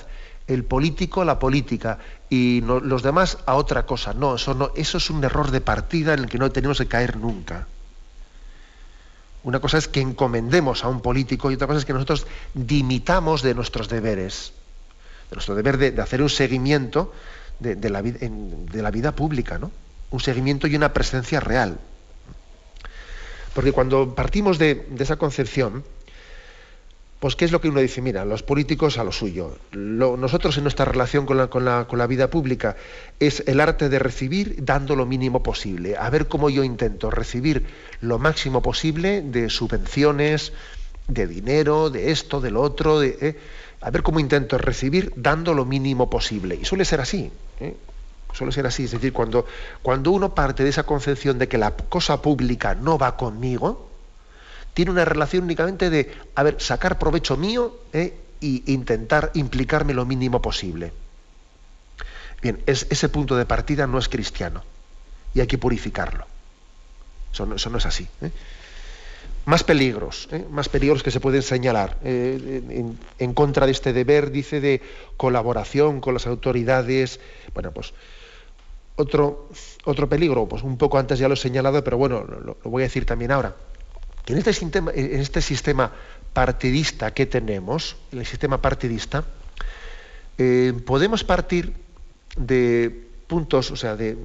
[0.47, 4.13] El político, la política y los demás a otra cosa.
[4.13, 6.88] No eso, no, eso es un error de partida en el que no tenemos que
[6.88, 7.67] caer nunca.
[9.47, 13.41] Una cosa es que encomendemos a un político y otra cosa es que nosotros dimitamos
[13.41, 14.51] de nuestros deberes,
[15.29, 17.13] de nuestro deber de, hacer un seguimiento
[17.57, 19.71] de, la, vida pública, ¿no?
[20.12, 21.79] un seguimiento y una presencia real.
[23.53, 25.86] Porque cuando partimos de, esa concepción,
[27.19, 28.01] pues ¿qué es lo que uno dice?
[28.01, 29.58] Mira, los políticos a lo suyo.
[29.71, 32.75] nosotros en nuestra relación con la, vida pública
[33.19, 35.97] es el arte de recibir dando lo mínimo posible.
[35.97, 37.65] A ver cómo yo intento recibir
[38.01, 40.53] lo máximo posible de subvenciones,
[41.08, 42.99] de dinero, de esto, de lo otro.
[42.99, 43.39] De, eh,
[43.82, 46.56] a ver cómo intento recibir dando lo mínimo posible.
[46.62, 47.32] Y suele ser así.
[47.60, 47.75] ¿eh?
[48.32, 48.84] Suele ser así.
[48.84, 49.47] Es decir, cuando,
[49.82, 53.87] cuando uno parte de esa concepción de que la cosa pública no va conmigo,
[54.78, 60.40] tiene una relación únicamente de, a ver, sacar provecho mío e intentar implicarme lo mínimo
[60.40, 60.94] posible.
[62.44, 64.62] Bien, ese punto de partida no es cristiano
[65.34, 66.28] y hay que purificarlo.
[67.34, 68.08] Eso no, es así.
[68.22, 68.30] ¿eh?
[69.46, 74.62] Más peligros, más peligros que se pueden señalar en, en, contra de este deber, dice,
[74.62, 74.84] de
[75.18, 77.20] colaboración con las autoridades.
[77.52, 77.96] Bueno, pues
[78.96, 79.50] otro,
[79.86, 82.86] otro peligro, pues un poco antes ya lo he señalado, pero bueno, lo voy a
[82.86, 83.56] decir también ahora
[84.28, 85.92] en este sistema, en este sistema
[86.34, 89.26] partidista que tenemos, el sistema partidista,
[90.38, 91.74] eh, podemos partir
[92.36, 94.18] de puntos, o sea, de,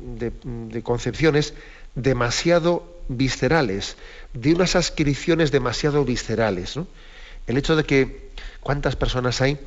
[0.83, 1.55] concepciones
[1.95, 3.97] demasiado viscerales,
[4.35, 6.79] de unas ascripciones demasiado viscerales.
[7.47, 9.59] El hecho de que cuántas personas hay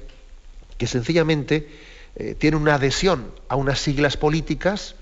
[0.77, 1.67] que sencillamente
[2.15, 4.95] eh, tienen una adhesión a unas siglas políticas,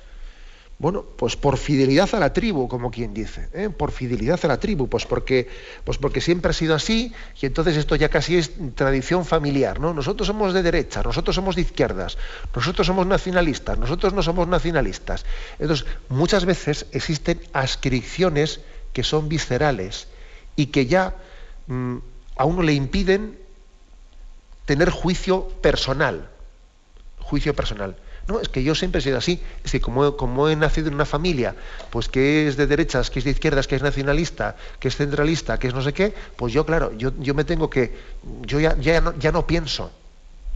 [0.80, 3.70] bueno, pues por fidelidad a la tribu, como quien dice, ¿eh?
[3.70, 5.48] por fidelidad a la tribu, pues porque,
[5.84, 9.94] pues porque siempre ha sido así y entonces esto ya casi es tradición familiar, ¿no?
[9.94, 12.18] Nosotros somos de derecha, nosotros somos de izquierdas,
[12.56, 15.26] nosotros somos nacionalistas, nosotros no somos nacionalistas.
[15.60, 18.60] Entonces, muchas veces existen ascripciones
[18.92, 20.08] que son viscerales
[20.56, 21.16] y que ya
[21.68, 21.98] mm,
[22.36, 23.38] a uno le impiden
[24.66, 26.30] tener juicio personal,
[27.20, 27.96] juicio personal.
[28.28, 29.42] No, es que yo siempre he sido así.
[29.58, 31.56] Es decir, como, como he nacido en una familia,
[31.90, 35.60] pues que es de derechas, que es de izquierdas, que es nacionalista, que es centralista,
[35.60, 37.94] que es no sé qué, pues yo, claro, yo, yo me tengo que.
[38.42, 39.92] Yo ya, ya, no, ya no pienso.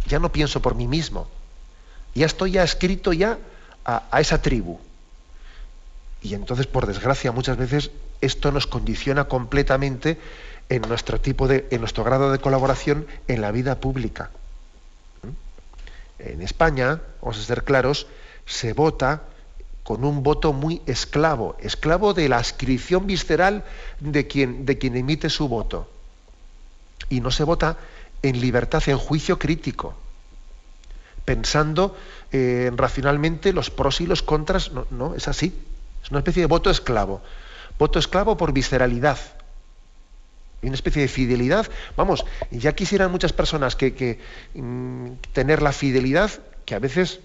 [0.08, 1.28] Ya no pienso por mí mismo.
[2.16, 3.38] Ya estoy ya escrito ya
[3.84, 4.80] a, a esa tribu.
[6.22, 10.18] Y entonces, por desgracia, muchas veces esto nos condiciona completamente
[10.70, 14.32] en nuestro tipo de, en nuestro grado de colaboración en la vida pública
[16.20, 18.08] en España, vamos a ser claros,
[18.46, 19.24] se vota
[19.84, 23.64] con un voto muy esclavo, esclavo de la ascripción visceral
[24.00, 25.90] de quien, de quien emite su voto.
[27.10, 27.78] Y no se vota
[28.22, 29.96] en libertad, en juicio crítico,
[31.24, 31.96] pensando
[32.32, 34.72] eh, racionalmente los pros y los contras.
[34.72, 35.54] No, no, es así.
[36.04, 37.22] Es una especie de voto esclavo.
[37.80, 39.18] Voto esclavo por visceralidad,
[40.62, 41.68] una especie de fidelidad.
[41.96, 44.20] Vamos, ya quisieran muchas personas que,
[44.54, 46.32] mm, tener la fidelidad
[46.66, 47.20] que a veces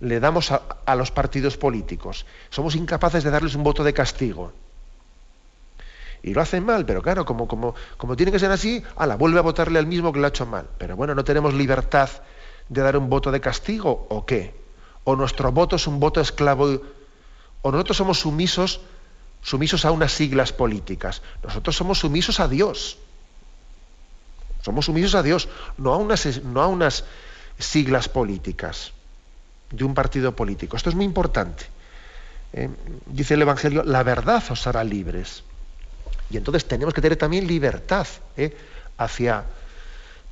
[0.00, 2.26] le damos a, los partidos políticos.
[2.50, 4.52] Somos incapaces de darles un voto de castigo.
[6.24, 9.38] Y lo hacen mal, pero claro, como, como, como tiene que ser así, la vuelve
[9.38, 10.66] a votarle al mismo que lo ha hecho mal.
[10.78, 12.10] Pero bueno, ¿no tenemos libertad
[12.68, 14.54] de dar un voto de castigo o qué?
[15.04, 16.80] ¿O nuestro voto es un voto esclavo?
[17.62, 18.80] ¿O nosotros somos sumisos
[19.42, 21.22] sumisos a unas siglas políticas.
[21.42, 22.98] Nosotros somos sumisos a Dios.
[24.62, 27.04] Somos sumisos a Dios, no a unas, no a unas
[27.58, 28.92] siglas políticas
[29.70, 30.76] de un partido político.
[30.76, 31.64] Esto es muy importante.
[32.52, 32.68] Eh,
[33.06, 35.42] dice el Evangelio, la verdad os hará libres.
[36.30, 38.56] Y entonces tenemos que tener también libertad eh,
[38.98, 39.44] hacia,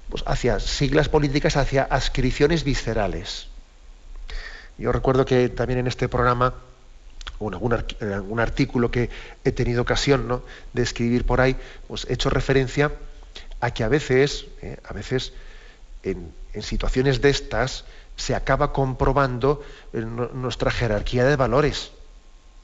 [0.09, 3.49] pues, hacia siglas políticas, hacia ascripciones viscerales.
[4.79, 6.55] Yo recuerdo que también en este programa
[7.41, 9.09] o en algún, artículo que
[9.45, 10.43] he tenido ocasión ¿no?
[10.75, 11.57] de escribir por ahí,
[11.89, 12.93] pues he hecho referencia
[13.61, 15.33] a que a veces, eh, a veces
[16.03, 17.85] en, situaciones de estas
[18.17, 19.63] se acaba comprobando
[20.35, 21.93] nuestra jerarquía de valores.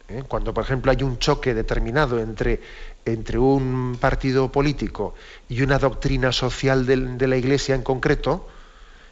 [0.09, 0.25] ¿eh?
[0.29, 2.61] Cuando, por ejemplo, hay un choque determinado entre,
[3.07, 5.15] entre un partido político
[5.49, 8.49] y una doctrina social de, la Iglesia en concreto,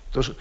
[0.07, 0.37] entonces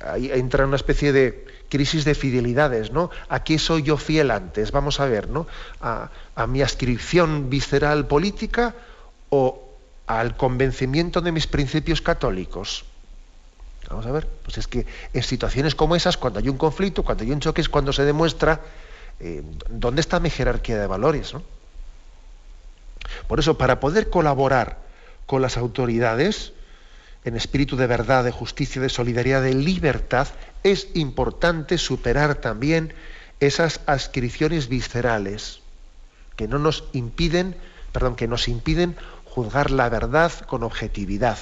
[0.00, 3.08] ahí entra una especie de crisis de fidelidades, ¿no?
[3.30, 4.72] ¿A qué soy yo fiel antes?
[4.72, 5.46] Vamos a ver, ¿no?
[5.80, 6.10] ¿A,
[6.46, 8.74] mi ascripción visceral política
[9.30, 9.70] o
[10.06, 12.84] al convencimiento de mis principios católicos?
[13.88, 17.24] Vamos a ver, pues es que en situaciones como esas, cuando hay un conflicto, cuando
[17.24, 18.60] hay un choque, es cuando se demuestra
[19.18, 21.32] eh, dónde está mi jerarquía de valores.
[23.26, 24.76] Por eso, para poder colaborar
[25.24, 26.52] con las autoridades
[27.24, 30.28] en espíritu de verdad, de justicia, de solidaridad, de libertad,
[30.62, 32.94] es importante superar también
[33.40, 35.60] esas ascripciones viscerales
[36.36, 37.56] que no nos impiden,
[37.92, 41.38] perdón, que nos impiden juzgar la verdad con objetividad.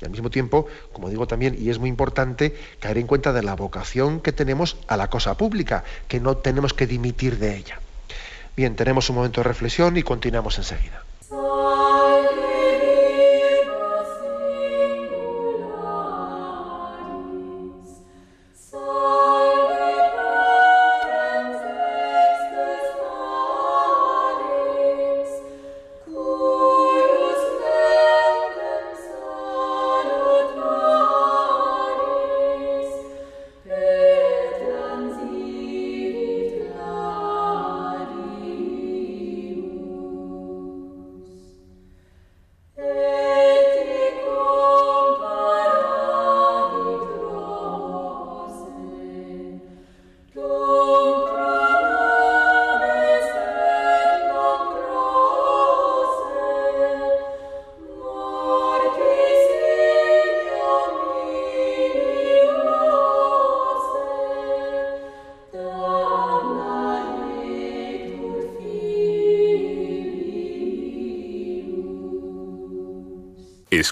[0.00, 3.42] Y al mismo tiempo, como digo también, y es muy importante, caer en cuenta de
[3.42, 7.80] la vocación que tenemos a la cosa pública, que no tenemos que dimitir de ella.
[8.56, 11.04] Bien, tenemos un momento de reflexión y continuamos enseguida.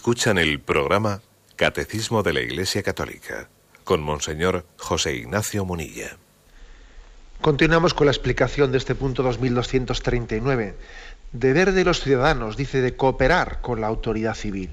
[0.01, 1.21] Escuchan el programa
[1.57, 3.51] Catecismo de la Iglesia Católica
[3.85, 6.17] con Monseñor José Ignacio Munilla.
[7.43, 10.75] Continuamos con la explicación de este punto 2239.
[11.33, 14.71] Deber de los ciudadanos, dice, de cooperar con la autoridad civil.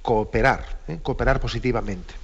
[0.00, 1.00] Cooperar, ¿eh?
[1.02, 2.14] cooperar positivamente.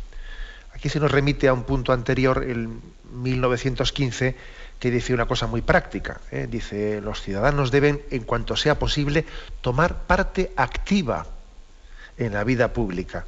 [0.75, 2.69] Aquí se nos remite a un punto anterior, el
[3.15, 4.37] 1915,
[4.79, 6.21] que dice una cosa muy práctica.
[6.31, 6.47] ¿eh?
[6.49, 9.27] Dice, los ciudadanos deben, en cuanto sea posible,
[9.61, 11.27] tomar parte activa
[12.19, 13.25] en la vida pública.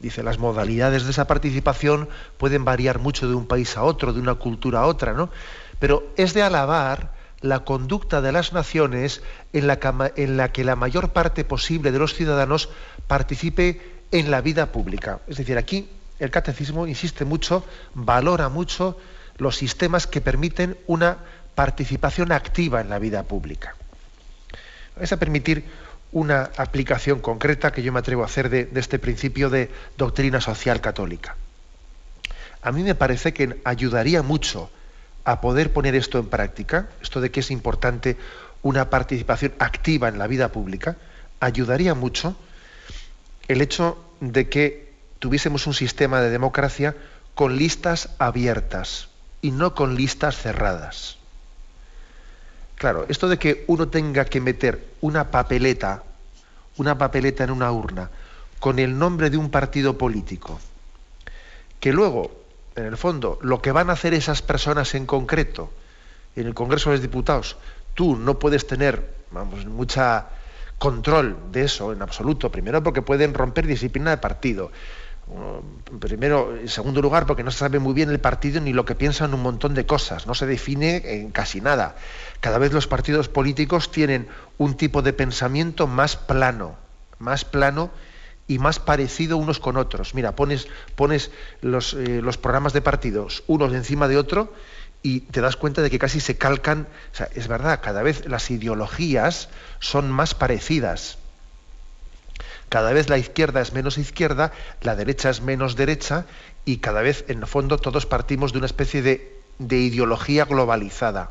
[0.00, 4.20] Dice, las modalidades de esa participación pueden variar mucho de un país a otro, de
[4.20, 5.30] una cultura a otra, ¿no?
[5.80, 9.78] Pero es de alabar la conducta de las naciones en la,
[10.16, 12.68] en la que la mayor parte posible de los ciudadanos
[13.06, 15.20] participe en la vida pública.
[15.26, 18.98] Es decir, aquí el catecismo insiste mucho, valora mucho
[19.36, 21.18] los sistemas que permiten una
[21.54, 23.74] participación activa en la vida pública.
[25.00, 25.64] Es a permitir
[26.12, 30.80] una aplicación concreta que yo me atrevo a hacer de, este principio de doctrina social
[30.80, 31.36] católica.
[32.62, 34.70] A mí me parece que ayudaría mucho
[35.24, 38.16] a poder poner esto en práctica, esto de que es importante
[38.62, 40.96] una participación activa en la vida pública,
[41.40, 42.36] ayudaría mucho
[43.46, 46.96] el hecho de que tuviésemos un sistema de democracia
[47.34, 49.08] con listas abiertas
[49.42, 51.18] y no con listas cerradas.
[52.76, 56.04] Claro, esto de que uno tenga que meter una papeleta,
[56.78, 58.10] una papeleta en una urna,
[58.58, 60.58] con el nombre de un partido político,
[61.78, 62.32] que luego,
[62.74, 65.70] en el fondo, lo que van a hacer esas personas en concreto,
[66.34, 67.56] en el Congreso de los Diputados,
[67.94, 70.28] tú no puedes tener, vamos, mucha
[70.78, 74.70] control de eso en absoluto, primero porque pueden romper disciplina de partido,
[76.00, 78.94] primero, en segundo lugar, porque no se sabe muy bien el partido ni lo que
[78.94, 81.96] piensan un montón de cosas, no se define en casi nada.
[82.40, 86.76] Cada vez los partidos políticos tienen un tipo de pensamiento más plano,
[87.18, 87.90] más plano
[88.46, 90.14] y más parecido unos con otros.
[90.14, 91.30] Mira, pones, pones
[91.60, 94.52] los, eh, los programas de partidos unos encima de otro
[95.02, 96.88] y te das cuenta de que casi se calcan.
[97.12, 99.48] O sea, es verdad, cada vez las ideologías
[99.78, 101.18] son más parecidas
[102.68, 104.52] cada vez la izquierda es menos izquierda,
[104.82, 106.26] la derecha es menos derecha
[106.64, 111.30] y cada vez en el fondo todos partimos de una especie de, ideología globalizada.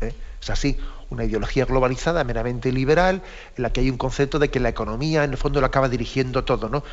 [0.00, 0.14] ¿Eh?
[0.40, 0.78] Es así,
[1.10, 3.22] una ideología globalizada, meramente liberal,
[3.56, 5.88] en la que hay un concepto de que la economía en el fondo lo acaba
[5.88, 6.84] dirigiendo todo, ¿no?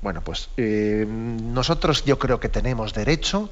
[0.00, 3.50] Bueno, pues eh, nosotros yo creo que tenemos derecho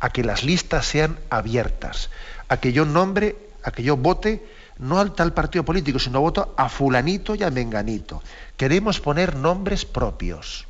[0.00, 2.10] a que las listas sean abiertas,
[2.48, 4.46] a que yo nombre, a que yo vote
[4.78, 8.22] no al tal partido político, sino voto a fulanito y a menganito.
[8.56, 10.67] Queremos poner nombres propios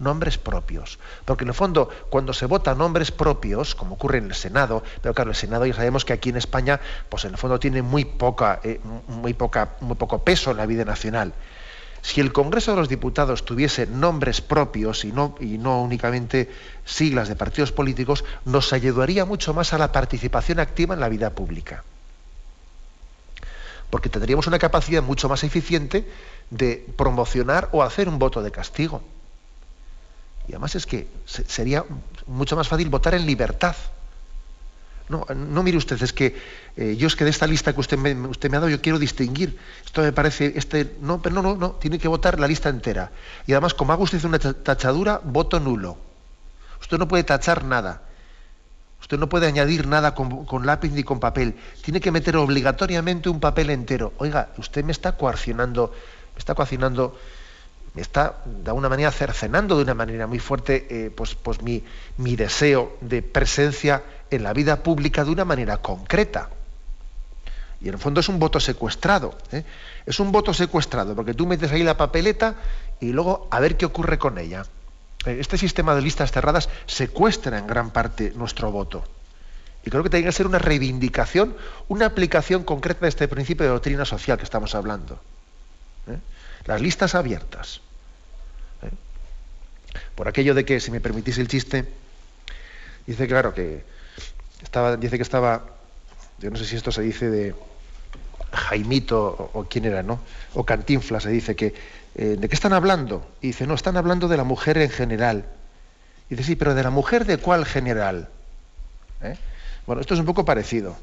[0.00, 0.98] nombres propios.
[1.24, 5.14] Porque en el fondo, cuando se vota nombres propios, como ocurre en el Senado, pero
[5.14, 8.04] claro, el Senado ya sabemos que aquí en España, pues en el fondo tiene muy
[8.04, 11.32] poca, eh, muy poca, muy poco peso en la vida nacional.
[12.02, 16.50] Si el Congreso de los Diputados tuviese nombres propios y no, y no únicamente
[16.84, 21.30] siglas de partidos políticos, nos ayudaría mucho más a la participación activa en la vida
[21.30, 21.84] pública.
[23.90, 26.08] Porque tendríamos una capacidad mucho más eficiente
[26.48, 29.02] de promocionar o hacer un voto de castigo.
[30.50, 31.84] Y además es que sería
[32.26, 33.76] mucho más fácil votar en libertad.
[35.08, 36.36] No, no mire usted, es que
[36.76, 38.80] eh, yo es que de esta lista que usted me, usted me ha dado yo
[38.80, 39.56] quiero distinguir.
[39.84, 43.12] Esto me parece, este, no, pero no, no, no, tiene que votar la lista entera.
[43.46, 45.98] Y además, como haga usted una tachadura, voto nulo.
[46.80, 48.02] Usted no puede tachar nada.
[49.00, 51.54] Usted no puede añadir nada con, con, lápiz ni con papel.
[51.84, 54.14] Tiene que meter obligatoriamente un papel entero.
[54.18, 55.92] Oiga, usted me está coaccionando,
[56.34, 57.16] me está coaccionando
[57.96, 61.82] está de alguna manera cercenando de una manera muy fuerte eh, pues, pues mi,
[62.18, 66.50] mi, deseo de presencia en la vida pública de una manera concreta.
[67.80, 69.36] Y en el fondo es un voto secuestrado.
[69.52, 69.64] ¿eh?
[70.06, 72.54] Es un voto secuestrado, porque tú metes ahí la papeleta
[73.00, 74.64] y luego a ver qué ocurre con ella.
[75.26, 79.02] Eh, este sistema de listas cerradas secuestra en gran parte nuestro voto.
[79.84, 81.56] Y creo que tiene que ser una reivindicación,
[81.88, 85.18] una aplicación concreta de este principio de doctrina social que estamos hablando
[86.70, 87.80] las listas abiertas.
[88.82, 88.90] ¿eh?
[90.14, 91.84] Por aquello de que, si me permitís el chiste,
[93.08, 93.82] dice claro que
[94.62, 95.66] estaba, dice que estaba,
[96.38, 97.56] yo no sé si esto se dice de
[98.52, 100.20] Jaimito o, quién era, ¿no?
[100.54, 101.74] O Cantinfla se dice que,
[102.14, 103.28] eh, ¿de qué están hablando?
[103.40, 105.46] Y dice, no, están hablando de la mujer en general.
[106.28, 108.28] Y dice, sí, pero ¿de la mujer de cuál general?
[109.22, 109.36] ¿Eh?
[109.90, 110.96] Bueno, esto es un poco parecido.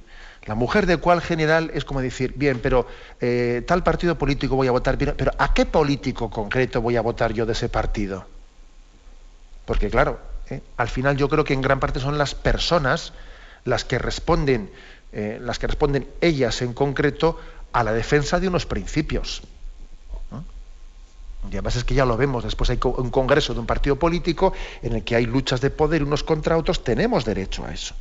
[0.46, 2.88] La mujer de cuál general es como decir, bien, pero
[3.20, 7.34] eh, tal partido político voy a votar, pero ¿a qué político concreto voy a votar
[7.34, 8.26] yo de ese partido?
[9.66, 13.12] Porque claro, eh, al final yo creo que en gran parte son las personas
[13.66, 14.72] las que responden,
[15.12, 17.38] eh, las que responden ellas en concreto
[17.74, 19.42] a la defensa de unos principios.
[21.44, 24.54] Y además es que ya lo vemos, después hay un congreso de un partido político
[24.82, 27.94] en el que hay luchas de poder unos contra otros, tenemos derecho a eso.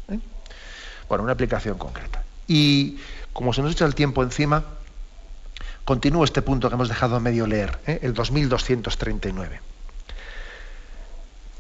[1.09, 2.23] Bueno, una aplicación concreta.
[2.47, 2.99] Y
[3.33, 4.65] como se nos echa el tiempo encima,
[5.85, 8.01] continúo este punto que hemos dejado a medio leer, ¿eh?
[8.03, 9.61] el 2239.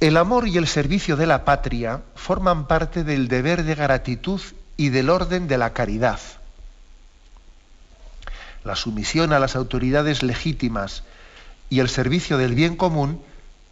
[0.00, 4.40] El amor y el servicio de la patria forman parte del deber de gratitud
[4.76, 6.20] y del orden de la caridad.
[8.62, 11.04] La sumisión a las autoridades legítimas
[11.70, 13.22] y el servicio del bien común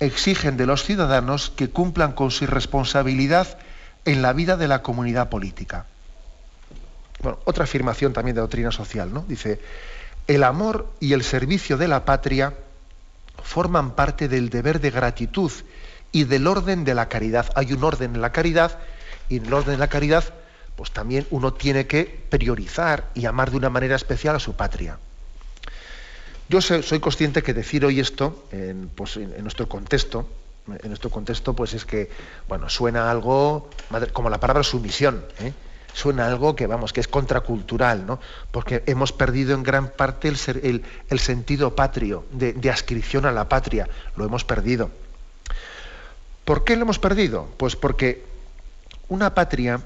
[0.00, 3.58] exigen de los ciudadanos que cumplan con su responsabilidad
[4.04, 5.86] en la vida de la comunidad política
[7.44, 9.24] otra afirmación también de doctrina social, ¿no?
[9.26, 9.60] Dice,
[10.26, 12.54] el amor y el servicio de la patria
[13.42, 15.50] forman parte del deber de gratitud
[16.12, 17.50] y del orden de la caridad.
[17.54, 18.78] Hay un orden en la caridad
[19.28, 20.24] y en el orden de la caridad,
[20.76, 24.98] pues también uno tiene que priorizar y amar de una manera especial a su patria.
[26.48, 30.28] Yo soy consciente que decir hoy esto, en, pues, en nuestro contexto,
[30.66, 32.10] en nuestro contexto, pues es que,
[32.48, 33.68] bueno, suena algo
[34.12, 35.24] como la palabra sumisión.
[35.40, 35.52] ¿eh?
[35.94, 38.18] suena algo que vamos, que es contracultural, ¿no?
[38.50, 43.48] Porque hemos perdido en gran parte el, el, sentido patrio, de, de, ascripción a la
[43.48, 44.90] patria, lo hemos perdido.
[46.44, 47.48] ¿Por qué lo hemos perdido?
[47.56, 48.24] Pues porque
[49.08, 49.82] una patria,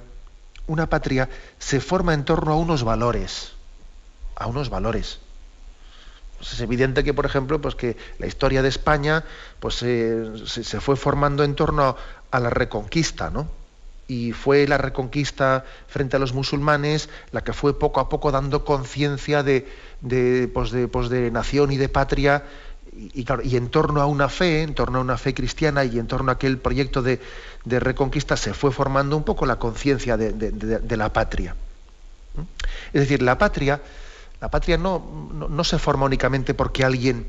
[0.67, 3.53] una patria se forma en torno a unos valores,
[4.35, 5.21] a unos valores.
[6.39, 9.25] Pues es evidente que, por ejemplo, pues que la historia de España
[9.61, 11.97] pues, se, se, fue formando en torno
[12.31, 13.49] a, la reconquista, ¿no?
[14.07, 18.65] y fue la reconquista frente a los musulmanes la que fue poco a poco dando
[18.65, 19.69] conciencia de,
[20.01, 22.45] de, pues de, pues de, nación y de patria
[22.97, 26.07] y, y, en torno a una fe, en torno a una fe cristiana y en
[26.07, 27.21] torno a aquel proyecto de,
[27.65, 31.55] reconquista se fue formando un poco la conciencia de, la patria.
[32.93, 33.81] Es decir, la patria,
[34.41, 37.27] la patria no, no, se forma únicamente porque alguien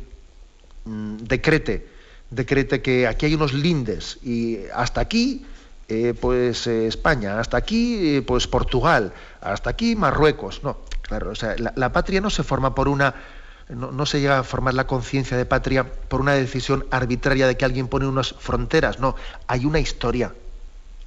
[0.86, 1.88] mm, decrete,
[2.30, 5.45] decrete que aquí hay unos lindes y hasta aquí
[5.88, 10.62] eh, pues eh, España, hasta aquí eh, pues Portugal, hasta aquí Marruecos.
[10.64, 13.16] No, claro, o sea, la, patria no se forma por una,
[13.70, 17.66] no, se llega a formar la conciencia de patria por una decisión arbitraria de que
[17.66, 19.16] alguien pone unas fronteras, no,
[19.47, 20.32] hay una historia,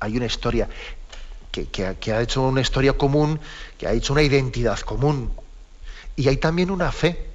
[0.01, 0.69] hay una historia
[1.53, 3.39] que, que ha hecho una historia común,
[3.79, 5.31] que ha hecho una identidad común.
[6.23, 7.27] Y hay también una fe,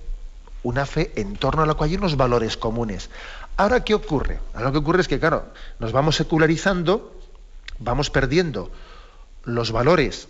[0.64, 3.10] una fe en torno a la cual hay unos valores comunes.
[3.58, 4.40] Ahora, ¿qué ocurre?
[4.54, 5.48] Ahora lo que ocurre es que, claro,
[5.80, 7.14] nos vamos secularizando
[7.80, 8.72] vamos perdiendo
[9.44, 10.30] los valores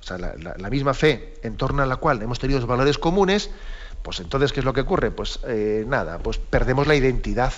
[0.00, 3.50] o sea, la, misma fe en torno a la cual hemos tenido valores comunes,
[4.02, 5.12] pues entonces, ¿qué es lo que ocurre?
[5.12, 7.52] Pues eh, nada, pues perdemos la identidad.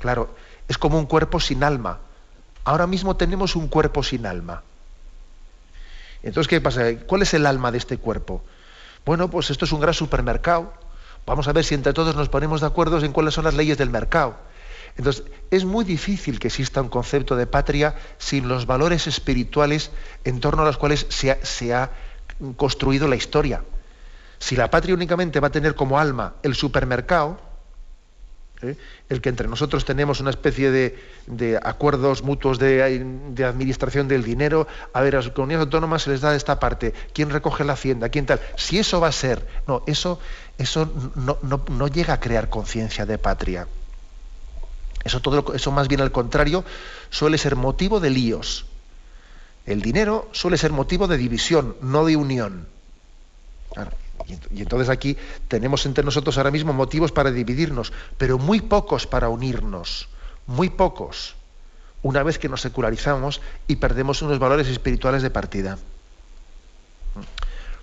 [0.00, 0.34] Claro,
[0.66, 1.98] es como un cuerpo sin alma.
[2.64, 4.62] Ahora mismo tenemos un cuerpo sin alma.
[6.22, 6.96] Entonces, ¿qué pasa?
[7.06, 8.42] ¿Cuál es el alma de este cuerpo?
[9.06, 10.74] Bueno, pues esto es un gran supermercado.
[11.26, 13.78] Vamos a ver si entre todos nos ponemos de acuerdo en cuáles son las leyes
[13.78, 14.36] del mercado.
[14.96, 19.92] Entonces, es muy difícil que exista un concepto de patria sin los valores espirituales
[20.24, 21.90] en torno a los cuales se ha,
[22.56, 23.62] construido la historia.
[24.38, 27.40] Si la patria únicamente va a tener como alma el supermercado,
[28.62, 28.76] ¿eh?
[29.08, 32.82] el que entre nosotros tenemos una especie de, acuerdos mutuos de,
[33.44, 37.30] administración del dinero, a ver, a las comunidades autónomas se les da esta parte, quién
[37.30, 38.40] recoge la hacienda, quién tal.
[38.56, 40.20] Si eso va a ser, no, eso,
[40.58, 43.66] eso no llega a crear conciencia de patria.
[45.06, 46.64] Eso, todo, eso más bien al contrario
[47.10, 48.66] suele ser motivo de líos.
[49.64, 52.66] El dinero suele ser motivo de división, no de unión.
[54.26, 55.16] Y, entonces aquí
[55.48, 60.08] tenemos entre nosotros ahora mismo motivos para dividirnos, pero muy pocos para unirnos,
[60.46, 61.36] muy pocos,
[62.02, 65.78] una vez que nos secularizamos y perdemos unos valores espirituales de partida.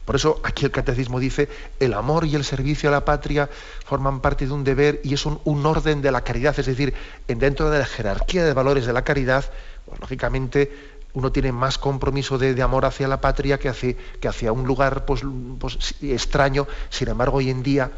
[0.06, 1.48] Por eso aquí el catecismo dice,
[1.80, 3.50] el amor y el servicio a la patria
[3.86, 6.94] forman parte de un deber y es un, orden de la caridad, es decir,
[7.28, 9.46] dentro de la jerarquía de valores de la caridad,
[9.86, 15.06] pues, lógicamente uno tiene más compromiso de, amor hacia la patria que hacia, un lugar
[15.06, 15.22] pues,
[15.60, 16.68] pues, extraño.
[16.90, 17.92] Sin embargo, hoy en día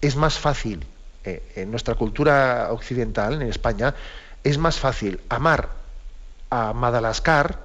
[0.00, 0.84] es más fácil,
[1.24, 3.94] eh, en nuestra cultura occidental, en España,
[4.42, 5.70] es más fácil amar
[6.50, 7.60] a Madagascar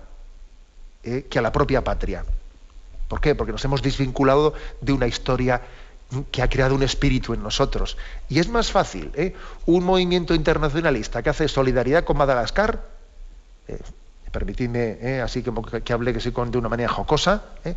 [1.04, 2.24] eh, que a la propia patria.
[3.08, 3.36] ¿Por qué?
[3.36, 5.62] Porque nos hemos desvinculado de una historia
[6.32, 7.97] que ha creado un espíritu en nosotros.
[8.30, 9.34] Y es más fácil, ¿eh?
[9.66, 12.86] un movimiento internacionalista que hace solidaridad con Madagascar,
[13.68, 13.80] eh,
[14.32, 15.21] permitidme ¿eh?
[15.21, 15.51] así que,
[15.84, 17.75] que hable que de una manera jocosa, ¿eh?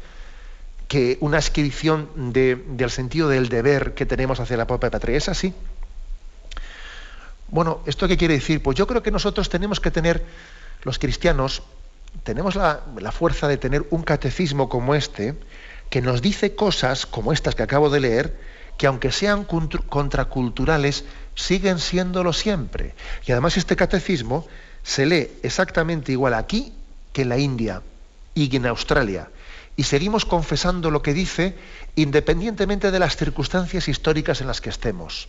[0.88, 5.16] que una inscripción del sentido del deber que tenemos hacia la propia patria.
[5.16, 5.54] ¿Es así?
[7.48, 8.62] Bueno, ¿esto qué quiere decir?
[8.62, 10.24] Pues yo creo que nosotros tenemos que tener,
[10.82, 11.62] los cristianos,
[12.22, 12.82] tenemos la,
[13.12, 15.34] fuerza de tener un catecismo como este,
[15.90, 18.38] que nos dice cosas como estas que acabo de leer,
[18.76, 22.94] que aunque sean contraculturales, siguen siéndolo siempre.
[23.26, 24.46] Y además este catecismo
[24.84, 26.72] se lee exactamente igual aquí
[27.12, 27.82] que en la India
[28.34, 29.30] y en Australia.
[29.76, 31.56] Y seguimos confesando lo que dice
[31.96, 35.28] independientemente de las circunstancias históricas en las que estemos.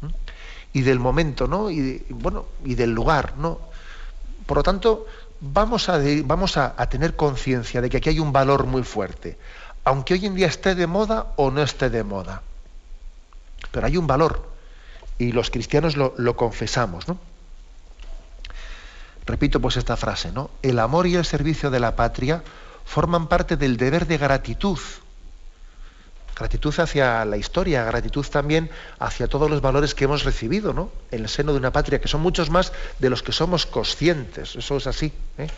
[0.00, 0.06] ¿Mm?
[0.72, 1.70] Y del momento, ¿no?
[1.70, 3.60] Y, bueno, y del lugar, ¿no?
[4.46, 5.06] Por lo tanto,
[5.40, 9.38] vamos a, vamos a, tener conciencia de que aquí hay un valor muy fuerte,
[9.84, 12.42] aunque hoy en día esté de moda o no esté de moda.
[13.70, 14.50] Pero hay un valor
[15.18, 17.08] y los cristianos lo, lo confesamos.
[17.08, 17.18] ¿no?
[19.26, 20.50] Repito pues esta frase, ¿no?
[20.62, 22.42] El amor y el servicio de la patria
[22.84, 24.78] forman parte del deber de gratitud
[26.36, 30.92] gratitud hacia la historia, gratitud también hacia todos los valores que hemos recibido ¿no?
[31.10, 34.54] en el seno de una patria, que son muchos más de los que somos conscientes.
[34.54, 35.12] Eso es así.
[35.38, 35.48] ¿eh?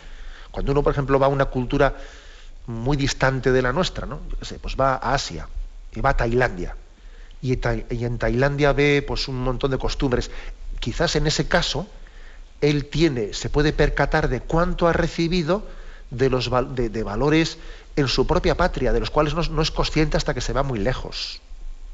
[0.51, 1.95] Cuando uno, por ejemplo, va a una cultura
[2.67, 4.21] muy distante de la nuestra, ¿no?
[4.61, 5.49] pues va a Asia
[5.93, 6.77] y va a Tailandia.
[7.41, 10.31] Y, en Tailandia ve pues, un montón de costumbres.
[10.79, 11.87] Quizás en ese caso
[12.61, 15.65] él tiene, se puede percatar de cuánto ha recibido
[16.11, 17.57] de, los, de valores
[17.99, 20.79] en su propia patria, de los cuales no, es consciente hasta que se va muy
[20.79, 21.41] lejos.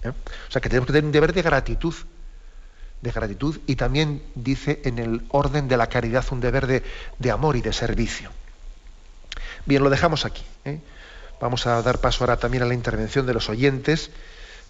[0.04, 0.10] ¿eh?
[0.10, 1.96] O sea que tenemos que tener un deber de gratitud,
[3.02, 7.56] de gratitud y también dice en el orden de la caridad un deber de, amor
[7.56, 8.32] y de servicio.
[9.66, 10.44] Bien, lo dejamos aquí.
[10.64, 10.80] ¿eh?
[11.42, 14.12] Vamos a dar paso ahora también a la intervención de los oyentes.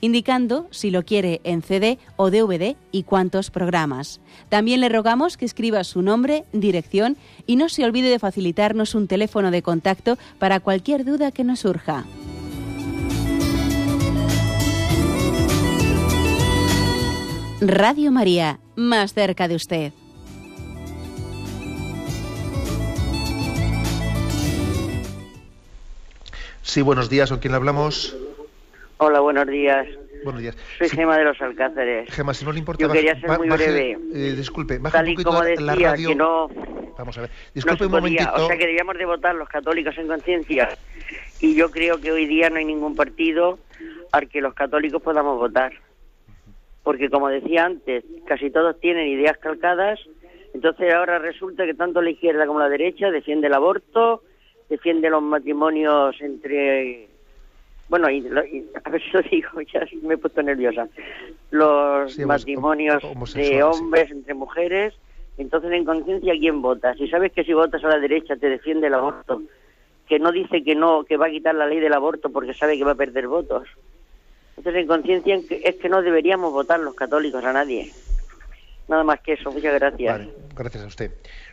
[0.00, 4.20] indicando si lo quiere en CD o DVD y cuántos programas.
[4.48, 7.16] También le rogamos que escriba su nombre, dirección
[7.46, 11.60] y no se olvide de facilitarnos un teléfono de contacto para cualquier duda que nos
[11.60, 12.04] surja.
[17.60, 19.92] Radio María, más cerca de usted.
[26.62, 28.16] Sí, buenos días, ¿con quién hablamos?
[28.98, 29.86] Hola, buenos días.
[30.24, 30.56] Buenos días.
[30.78, 32.08] Soy Sí, Gema de los Alcáceres.
[32.10, 32.82] Gema, si no le importa...
[32.82, 33.98] Yo quería ser muy breve.
[34.14, 36.08] eh, disculpe, baja Tal un y poquito como la decía, radio...
[36.08, 36.48] que no,
[36.96, 37.30] Vamos a ver.
[37.30, 38.30] no Disculpe se un momentito.
[38.34, 40.68] o sea que debíamos de votar los católicos en conciencia.
[41.40, 43.58] Y yo creo que hoy día no hay ningún partido
[44.12, 45.72] al que los católicos podamos votar.
[46.84, 49.98] Porque como decía antes, casi todos tienen ideas calcadas,
[50.54, 54.22] entonces ahora resulta que tanto la izquierda como la derecha defiende el aborto,
[54.68, 57.08] defiende los matrimonios entre
[57.88, 60.88] bueno, y, lo- y- a ver si lo digo, ya me he puesto nerviosa.
[61.50, 63.02] Los Sí, matrimonios
[63.34, 63.60] de sí.
[63.60, 64.94] hombres entre mujeres.
[65.36, 66.94] Entonces, en conciencia, ¿quién vota?
[66.94, 69.42] Si sabes que si votas a la derecha te defiende el aborto,
[70.06, 72.78] que no dice que no, que va a quitar la ley del aborto porque sabe
[72.78, 73.66] que va a perder votos.
[74.56, 77.92] Entonces, en conciencia es que no deberíamos votar los católicos a nadie.
[78.88, 79.50] Nada más que eso.
[79.50, 80.28] Muchas gracias.
[80.54, 81.10] Gracias a usted.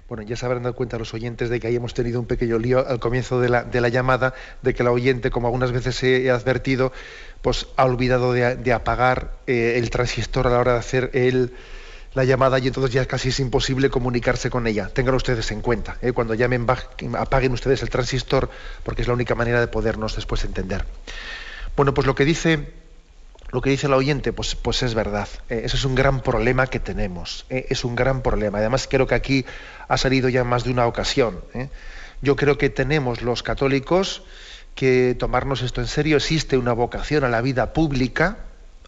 [0.08, 2.60] Bueno, ya se habrán dado cuenta los oyentes de que ahí hemos tenido un pequeño
[2.60, 6.04] lío al comienzo de la, de la llamada, de que la oyente, como algunas veces
[6.04, 6.92] he, advertido,
[7.42, 11.12] pues ha olvidado de, de apagar eh, el transistor a la hora de hacer
[12.14, 14.90] la llamada y entonces ya casi es imposible comunicarse con ella.
[14.90, 15.98] Ténganlo ustedes en cuenta.
[16.02, 16.12] ¿eh?
[16.12, 16.68] Cuando llamen,
[17.18, 18.50] apaguen ustedes el transistor,
[18.84, 20.84] porque es la única manera de podernos después entender.
[21.78, 22.81] Bueno, pues lo que dice
[23.52, 25.28] lo que dice la oyente, pues, pues es verdad.
[25.50, 27.46] Eh, ese es un gran problema que tenemos.
[27.50, 28.60] eh, es un gran problema.
[28.60, 29.46] Además, creo que aquí
[29.88, 31.42] ha salido ya más de una ocasión.
[31.54, 31.70] eh.
[32.22, 34.24] Yo creo que tenemos los católicos
[34.76, 36.18] que tomarnos esto en serio.
[36.18, 38.38] Existe una vocación a la vida pública,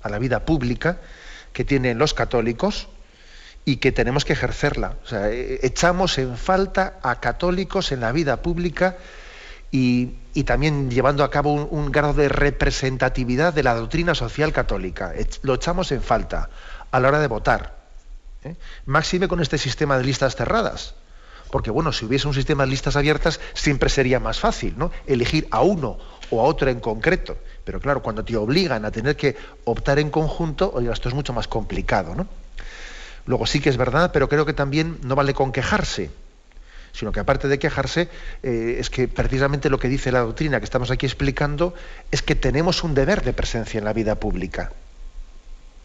[0.01, 0.99] a la vida pública,
[1.51, 2.88] que tienen los católicos
[3.66, 4.95] y que tenemos que ejercerla.
[5.03, 8.97] O sea, eh, echamos en falta a católicos en la vida pública
[9.72, 15.13] y, y también llevando a cabo un, grado de representatividad de la doctrina social católica.
[15.43, 16.49] Lo echamos en falta
[16.91, 17.84] a la hora de votar.
[18.43, 18.55] ¿eh?
[18.86, 20.95] Máxime con este sistema de listas cerradas.
[21.51, 24.91] Porque bueno, si hubiese un sistema de listas abiertas, siempre sería más fácil, ¿no?
[25.05, 25.99] Elegir a uno
[26.31, 27.38] o a otro en concreto.
[27.63, 31.31] Pero claro, cuando te obligan a tener que optar en conjunto, oiga, esto es mucho
[31.31, 32.27] más complicado, ¿no?
[33.27, 36.09] Luego sí que es verdad, pero creo que también no vale con quejarse,
[36.93, 38.07] sino que aparte de quejarse,
[38.43, 41.73] eh, es que precisamente lo que dice la doctrina que estamos aquí explicando
[42.11, 44.71] es que tenemos un deber de presencia en la vida pública.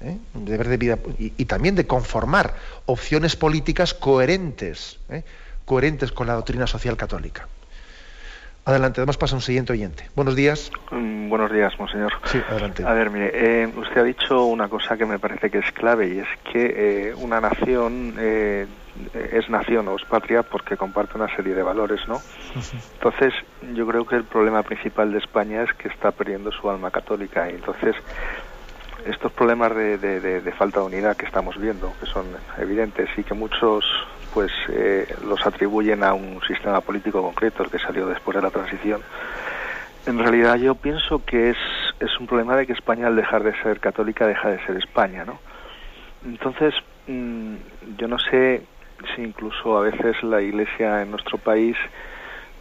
[0.02, 0.16] ¿eh?
[0.34, 2.54] Un deber de vida y, y también de conformar
[2.86, 5.24] opciones políticas coherentes, ¿eh?
[5.64, 7.48] coherentes con la doctrina social católica.
[8.64, 10.10] Adelante, además pasa un siguiente oyente.
[10.14, 10.70] Buenos días.
[10.90, 12.12] Mm, Buenos días, monseñor.
[12.26, 12.84] Sí, adelante.
[12.84, 16.08] A ver, mire, eh, usted ha dicho una cosa que me parece que es clave
[16.14, 18.66] y es que eh, una nación eh,
[19.14, 22.22] es nación o es patria porque comparte una serie de valores, ¿no?
[22.94, 23.32] Entonces,
[23.74, 27.48] yo creo que el problema principal de España es que está perdiendo su alma católica
[27.50, 27.94] y entonces
[29.04, 33.34] estos problemas de, de- falta de unidad que estamos viendo, que son evidentes y que
[33.34, 33.84] muchos
[34.32, 38.50] pues eh, los atribuyen a un sistema político concreto, el que salió después de la
[38.50, 39.02] transición,
[40.04, 41.56] en realidad yo pienso que es,
[42.00, 45.24] es un problema de que España al dejar de ser católica deja de ser España,
[45.24, 45.40] ¿no?
[46.24, 46.74] Entonces,
[47.06, 47.56] mm,
[47.96, 48.66] yo no sé
[49.14, 51.76] si incluso a veces la Iglesia en nuestro país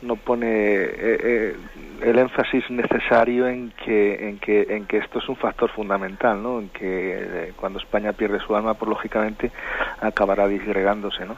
[0.01, 1.55] no pone eh, eh,
[2.01, 6.59] el énfasis necesario en que, en que en que esto es un factor fundamental, ¿no?
[6.59, 9.51] En que eh, cuando España pierde su alma, pues lógicamente
[9.99, 11.35] acabará disgregándose, ¿no?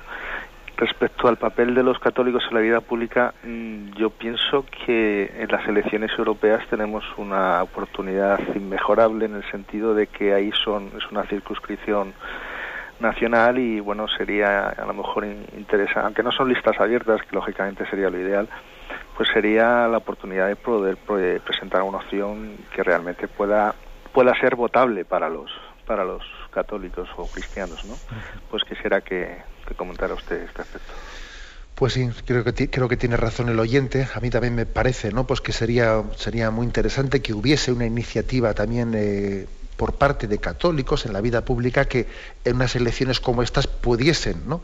[0.76, 5.50] Respecto al papel de los católicos en la vida pública, mm, yo pienso que en
[5.50, 11.10] las elecciones europeas tenemos una oportunidad inmejorable en el sentido de que ahí son es
[11.12, 12.14] una circunscripción
[13.00, 17.36] nacional y bueno sería a lo mejor in- interesante, aunque no son listas abiertas, que
[17.36, 18.50] lógicamente sería lo ideal,
[19.16, 23.76] pues sería la oportunidad de poder pre- presentar una opción que realmente pueda
[24.14, 25.50] pueda ser votable para los
[25.86, 26.22] para los
[26.52, 28.00] católicos o cristianos, ¿no?
[28.52, 29.38] Pues quisiera que,
[29.68, 30.94] que comentara usted este aspecto.
[31.76, 34.06] Pues sí, creo que, creo que tiene razón el oyente.
[34.14, 35.26] A mí también me parece, ¿no?
[35.26, 39.46] Pues que sería, sería muy interesante que hubiese una iniciativa también eh,
[39.80, 42.06] por parte de católicos en la vida pública que
[42.44, 44.62] en unas elecciones como estas pudiesen, ¿no?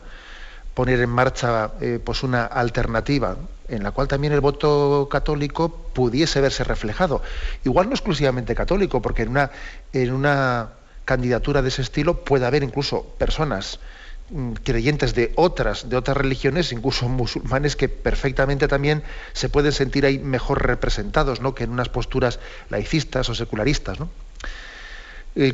[0.74, 3.38] poner en marcha eh, pues una alternativa
[3.68, 7.22] en la cual también el voto católico pudiese verse reflejado.
[7.64, 9.50] Igual no exclusivamente católico, porque en una,
[9.94, 10.72] en una
[11.06, 13.80] candidatura de ese estilo puede haber incluso personas
[14.28, 19.02] mm, creyentes de otras, de otras religiones, incluso musulmanes, que perfectamente también
[19.32, 21.54] se pueden sentir ahí mejor representados, ¿no?
[21.54, 22.38] que en unas posturas
[22.68, 23.98] laicistas o secularistas.
[23.98, 24.10] ¿no?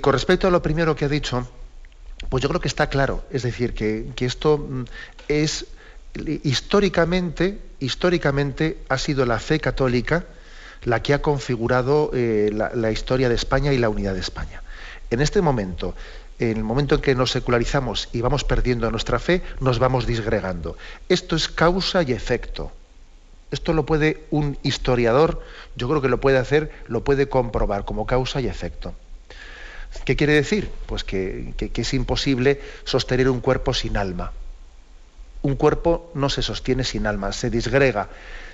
[0.00, 1.46] Con respecto a lo primero que ha dicho,
[2.28, 3.24] pues yo creo que está claro.
[3.30, 4.84] Es decir, que, esto mm,
[5.28, 5.66] es
[6.44, 10.24] históricamente, históricamente ha sido la fe católica
[10.84, 14.62] la que ha configurado eh, la historia de España y la unidad de España.
[15.10, 15.94] En este momento,
[16.38, 20.76] en el momento en que nos secularizamos y vamos perdiendo nuestra fe, nos vamos disgregando.
[21.08, 22.72] Esto es causa y efecto.
[23.50, 25.42] Esto lo puede un historiador,
[25.76, 28.94] yo creo que lo puede hacer, lo puede comprobar como causa y efecto.
[30.04, 30.70] ¿Qué quiere decir?
[30.86, 34.32] Pues que, es imposible sostener un cuerpo sin alma.
[35.42, 38.08] Un cuerpo no se sostiene sin alma, se disgrega.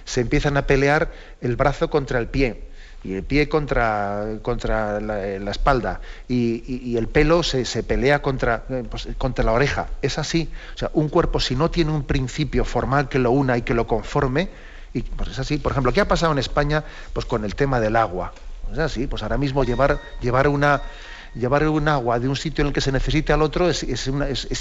[0.05, 1.11] Se empiezan a pelear
[1.41, 2.63] el brazo contra el pie
[3.05, 9.09] y el pie contra, contra la, espalda y, el pelo se, pelea contra, eh, pues,
[9.19, 9.89] contra la oreja.
[10.03, 10.49] Es así.
[10.75, 13.75] O sea, un cuerpo si no tiene un principio formal que lo una y que
[13.75, 14.49] lo conforme,
[14.93, 15.59] y pues es así.
[15.59, 18.33] Por ejemplo, ¿qué ha pasado en España pues, con el tema del agua?
[18.73, 20.83] Es así, pues ahora mismo llevar, llevar una,
[21.35, 23.85] llevar un agua de un sitio en el que se necesite al otro es,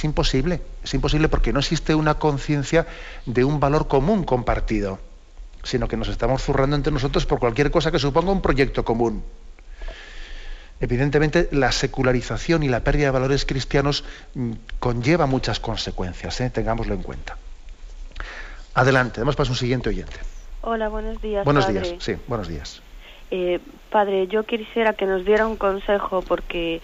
[0.04, 0.62] imposible.
[0.84, 2.88] Es imposible porque no existe una conciencia
[3.26, 5.00] de un valor común compartido,
[5.64, 9.24] sino que nos estamos zurrando entre nosotros por cualquier cosa que suponga un proyecto común.
[10.80, 14.04] Evidentemente, la secularización y la pérdida de valores cristianos
[14.36, 16.52] mm, conlleva muchas consecuencias, ¿eh?
[16.52, 17.38] tengámoslo en cuenta.
[18.76, 20.18] Adelante, damos paso a un siguiente oyente.
[20.62, 21.44] Hola, buenos días.
[21.46, 22.82] Buenos días, sí, buenos días.
[23.32, 26.82] Eh, padre, yo quisiera que nos diera un consejo porque,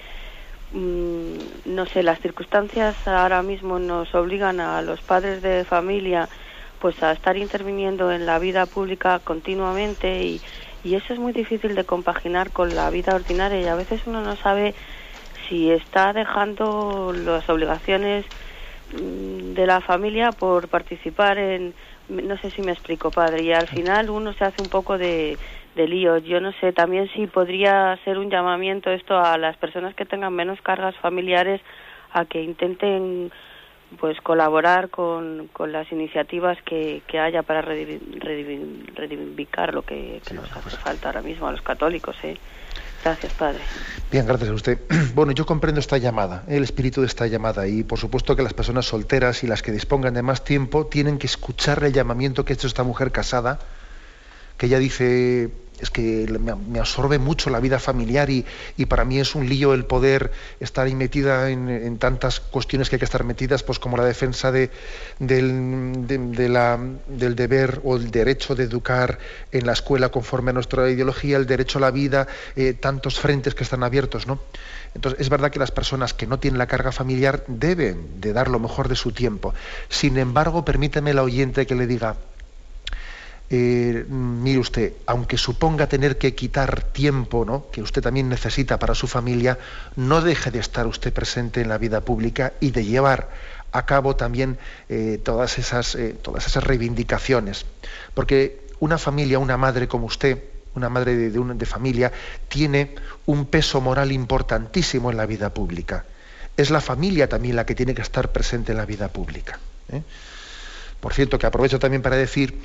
[0.72, 6.30] mm, no sé, las circunstancias ahora mismo nos obligan a los padres de familia
[6.80, 10.42] pues a estar interviniendo en la vida pública continuamente y,
[10.84, 14.22] y eso es muy difícil de compaginar con la vida ordinaria y a veces uno
[14.22, 14.76] no sabe
[15.48, 18.26] si está dejando las obligaciones
[18.92, 21.74] mm, de la familia por participar en
[22.10, 25.40] no sé si me explico padre y al final uno se hace un poco de
[25.76, 26.24] de líos.
[26.24, 30.34] Yo no sé, también si podría ser un llamamiento esto a las personas que tengan
[30.34, 31.62] menos cargas familiares
[32.12, 33.32] a que intenten
[34.00, 40.78] pues colaborar con, con las iniciativas que, que haya para reivindicar lo que, nos hace
[40.78, 42.16] falta ahora mismo a los católicos.
[42.24, 42.38] ¿eh?
[43.04, 43.60] Gracias, Padre.
[44.12, 44.80] Bien, gracias a usted.
[45.14, 48.56] Bueno, yo comprendo esta llamada, el espíritu de esta llamada, y por supuesto que las
[48.56, 52.54] personas solteras y las que dispongan de más tiempo tienen que escuchar el llamamiento que
[52.54, 53.60] ha hecho esta mujer casada,
[54.58, 55.52] que ella dice,
[55.84, 58.46] es que me, absorbe mucho la vida familiar y,
[58.88, 63.00] para mí es un lío el poder estar ahí metida en, tantas cuestiones que hay
[63.00, 64.72] que estar metidas, pues como la defensa de,
[65.20, 69.20] del, del deber o el derecho de educar
[69.52, 73.56] en la escuela conforme a nuestra ideología, el derecho a la vida, eh, tantos frentes
[73.56, 74.40] que están abiertos, ¿no?
[74.96, 78.50] Entonces, es verdad que las personas que no tienen la carga familiar deben de dar
[78.50, 79.54] lo mejor de su tiempo.
[79.90, 82.16] Sin embargo, permíteme la oyente que le diga,
[83.56, 87.70] eh, mire usted, aunque suponga tener que quitar tiempo ¿no?
[87.72, 89.60] que usted también necesita para su familia,
[89.96, 93.30] no deje de estar usted presente en la vida pública y de llevar
[93.72, 94.58] a cabo también
[94.90, 97.68] eh, todas, esas, eh, todas esas reivindicaciones.
[98.16, 102.12] Porque una familia, una madre como usted, una madre de, de, familia,
[102.48, 102.96] tiene
[103.28, 106.06] un peso moral importantísimo en la vida pública.
[106.58, 109.60] Es la familia también la que tiene que estar presente en la vida pública.
[111.00, 112.58] Por cierto, que aprovecho también para decir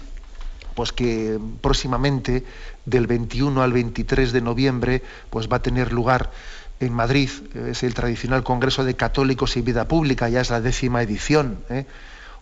[0.79, 2.45] pues que próximamente
[2.87, 6.31] del 21 al 23 de noviembre pues va a tener lugar
[6.79, 7.31] en Madrid,
[7.67, 11.85] es el tradicional Congreso de Católicos y Vida Pública, ya es la décima edición, ¿eh?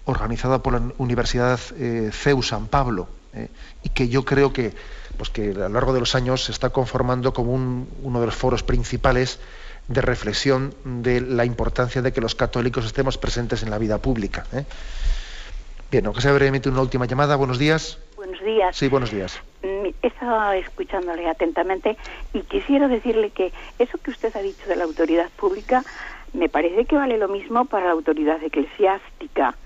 [0.05, 3.49] organizada por la Universidad eh, CEU San Pablo, ¿eh?
[3.83, 4.75] y que yo creo que,
[5.17, 8.35] pues que a lo largo de los años se está conformando como uno de los
[8.35, 9.39] foros principales
[9.89, 14.45] de reflexión de la importancia de que los católicos estemos presentes en la vida pública.
[15.91, 17.97] Bien, aunque sea brevemente una última llamada, buenos días.
[18.27, 18.77] Buenos días.
[18.77, 19.41] Sí, buenos días.
[19.63, 21.97] Mm, he estado escuchándole atentamente
[22.33, 25.85] y quisiera decirle que eso que usted ha dicho de la autoridad pública
[26.33, 29.57] me parece que vale lo mismo para la autoridad eclesiástica,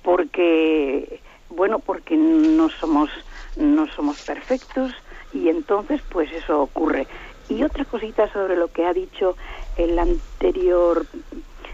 [0.00, 1.20] porque
[1.50, 3.10] bueno, porque no somos
[3.56, 4.92] no somos perfectos
[5.30, 7.06] y entonces pues eso ocurre.
[7.48, 9.36] Y otra cosita sobre lo que ha dicho
[9.76, 11.06] el anterior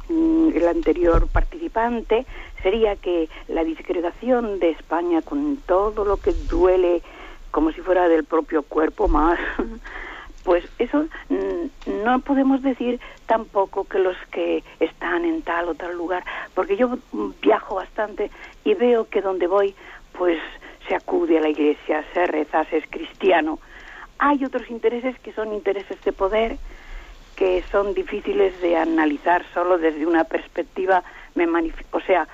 [0.09, 2.27] mm, el anterior participante
[2.63, 7.03] sería que la disgregación de España con todo lo que duele
[7.51, 9.39] como si fuera del propio cuerpo más,
[10.45, 15.97] pues eso mm, no podemos decir tampoco que los que están en tal o tal
[15.97, 16.23] lugar,
[16.55, 16.99] porque yo
[17.41, 18.31] viajo bastante
[18.65, 19.75] y veo que donde voy,
[20.13, 20.39] pues
[20.87, 23.59] se acude a la iglesia, se reza, se es cristiano.
[24.19, 26.59] Hay otros intereses que son intereses de poder,
[27.37, 31.03] que son difíciles de analizar solo desde una perspectiva,
[31.35, 31.47] me
[31.91, 32.29] o sea,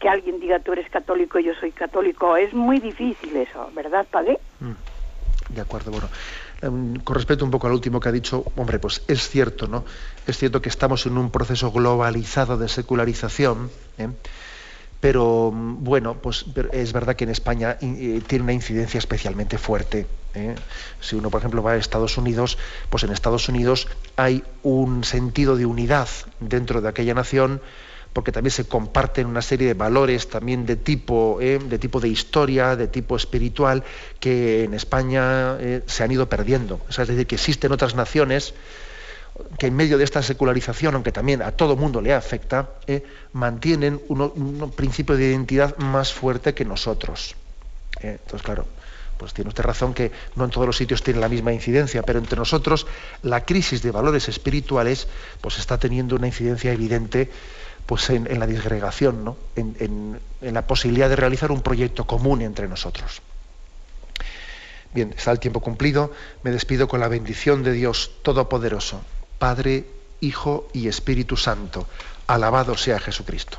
[0.00, 2.36] que alguien diga tú eres católico y yo soy católico.
[2.36, 4.38] Es muy difícil eso, ¿verdad, padre?
[4.60, 6.08] Mm, de acuerdo, bueno.
[6.62, 9.84] Em, con respecto un poco al último que ha dicho, hombre, pues es cierto, ¿no?
[10.26, 14.08] Es cierto que estamos en un proceso globalizado de secularización, ¿eh?
[15.00, 20.06] pero mm, bueno, pues es verdad que en España eh, tiene una incidencia especialmente fuerte.
[20.34, 20.54] ¿eh?
[21.00, 22.56] Si uno, por ejemplo, va a Estados Unidos,
[22.88, 26.08] pues en Estados Unidos hay un sentido de unidad
[26.40, 27.60] dentro de aquella nación
[28.14, 31.58] porque también se comparten una serie de valores también de tipo, ¿eh?
[31.58, 33.84] de tipo de historia, de tipo espiritual,
[34.20, 36.80] que en España se han ido perdiendo.
[36.88, 38.54] es decir, que existen otras naciones
[39.58, 43.02] que en medio de esta secularización, aunque también a todo mundo le afecta, eh,
[43.32, 47.34] mantienen un principio de identidad más fuerte que nosotros.
[48.00, 48.66] Eh, entonces, claro,
[49.18, 52.18] pues tiene usted razón que no en todos los sitios tiene la misma incidencia, pero
[52.18, 52.86] entre nosotros
[53.22, 55.08] la crisis de valores espirituales
[55.40, 57.30] pues está teniendo una incidencia evidente
[57.86, 59.36] pues en, la disgregación, ¿no?
[59.56, 63.22] en la posibilidad de realizar un proyecto común entre nosotros.
[64.94, 66.12] Bien, está el tiempo cumplido.
[66.44, 69.02] Me despido con la bendición de Dios Todopoderoso,
[69.40, 69.86] Padre,
[70.20, 71.88] Hijo y Espíritu Santo.
[72.28, 73.58] Alabado sea Jesucristo.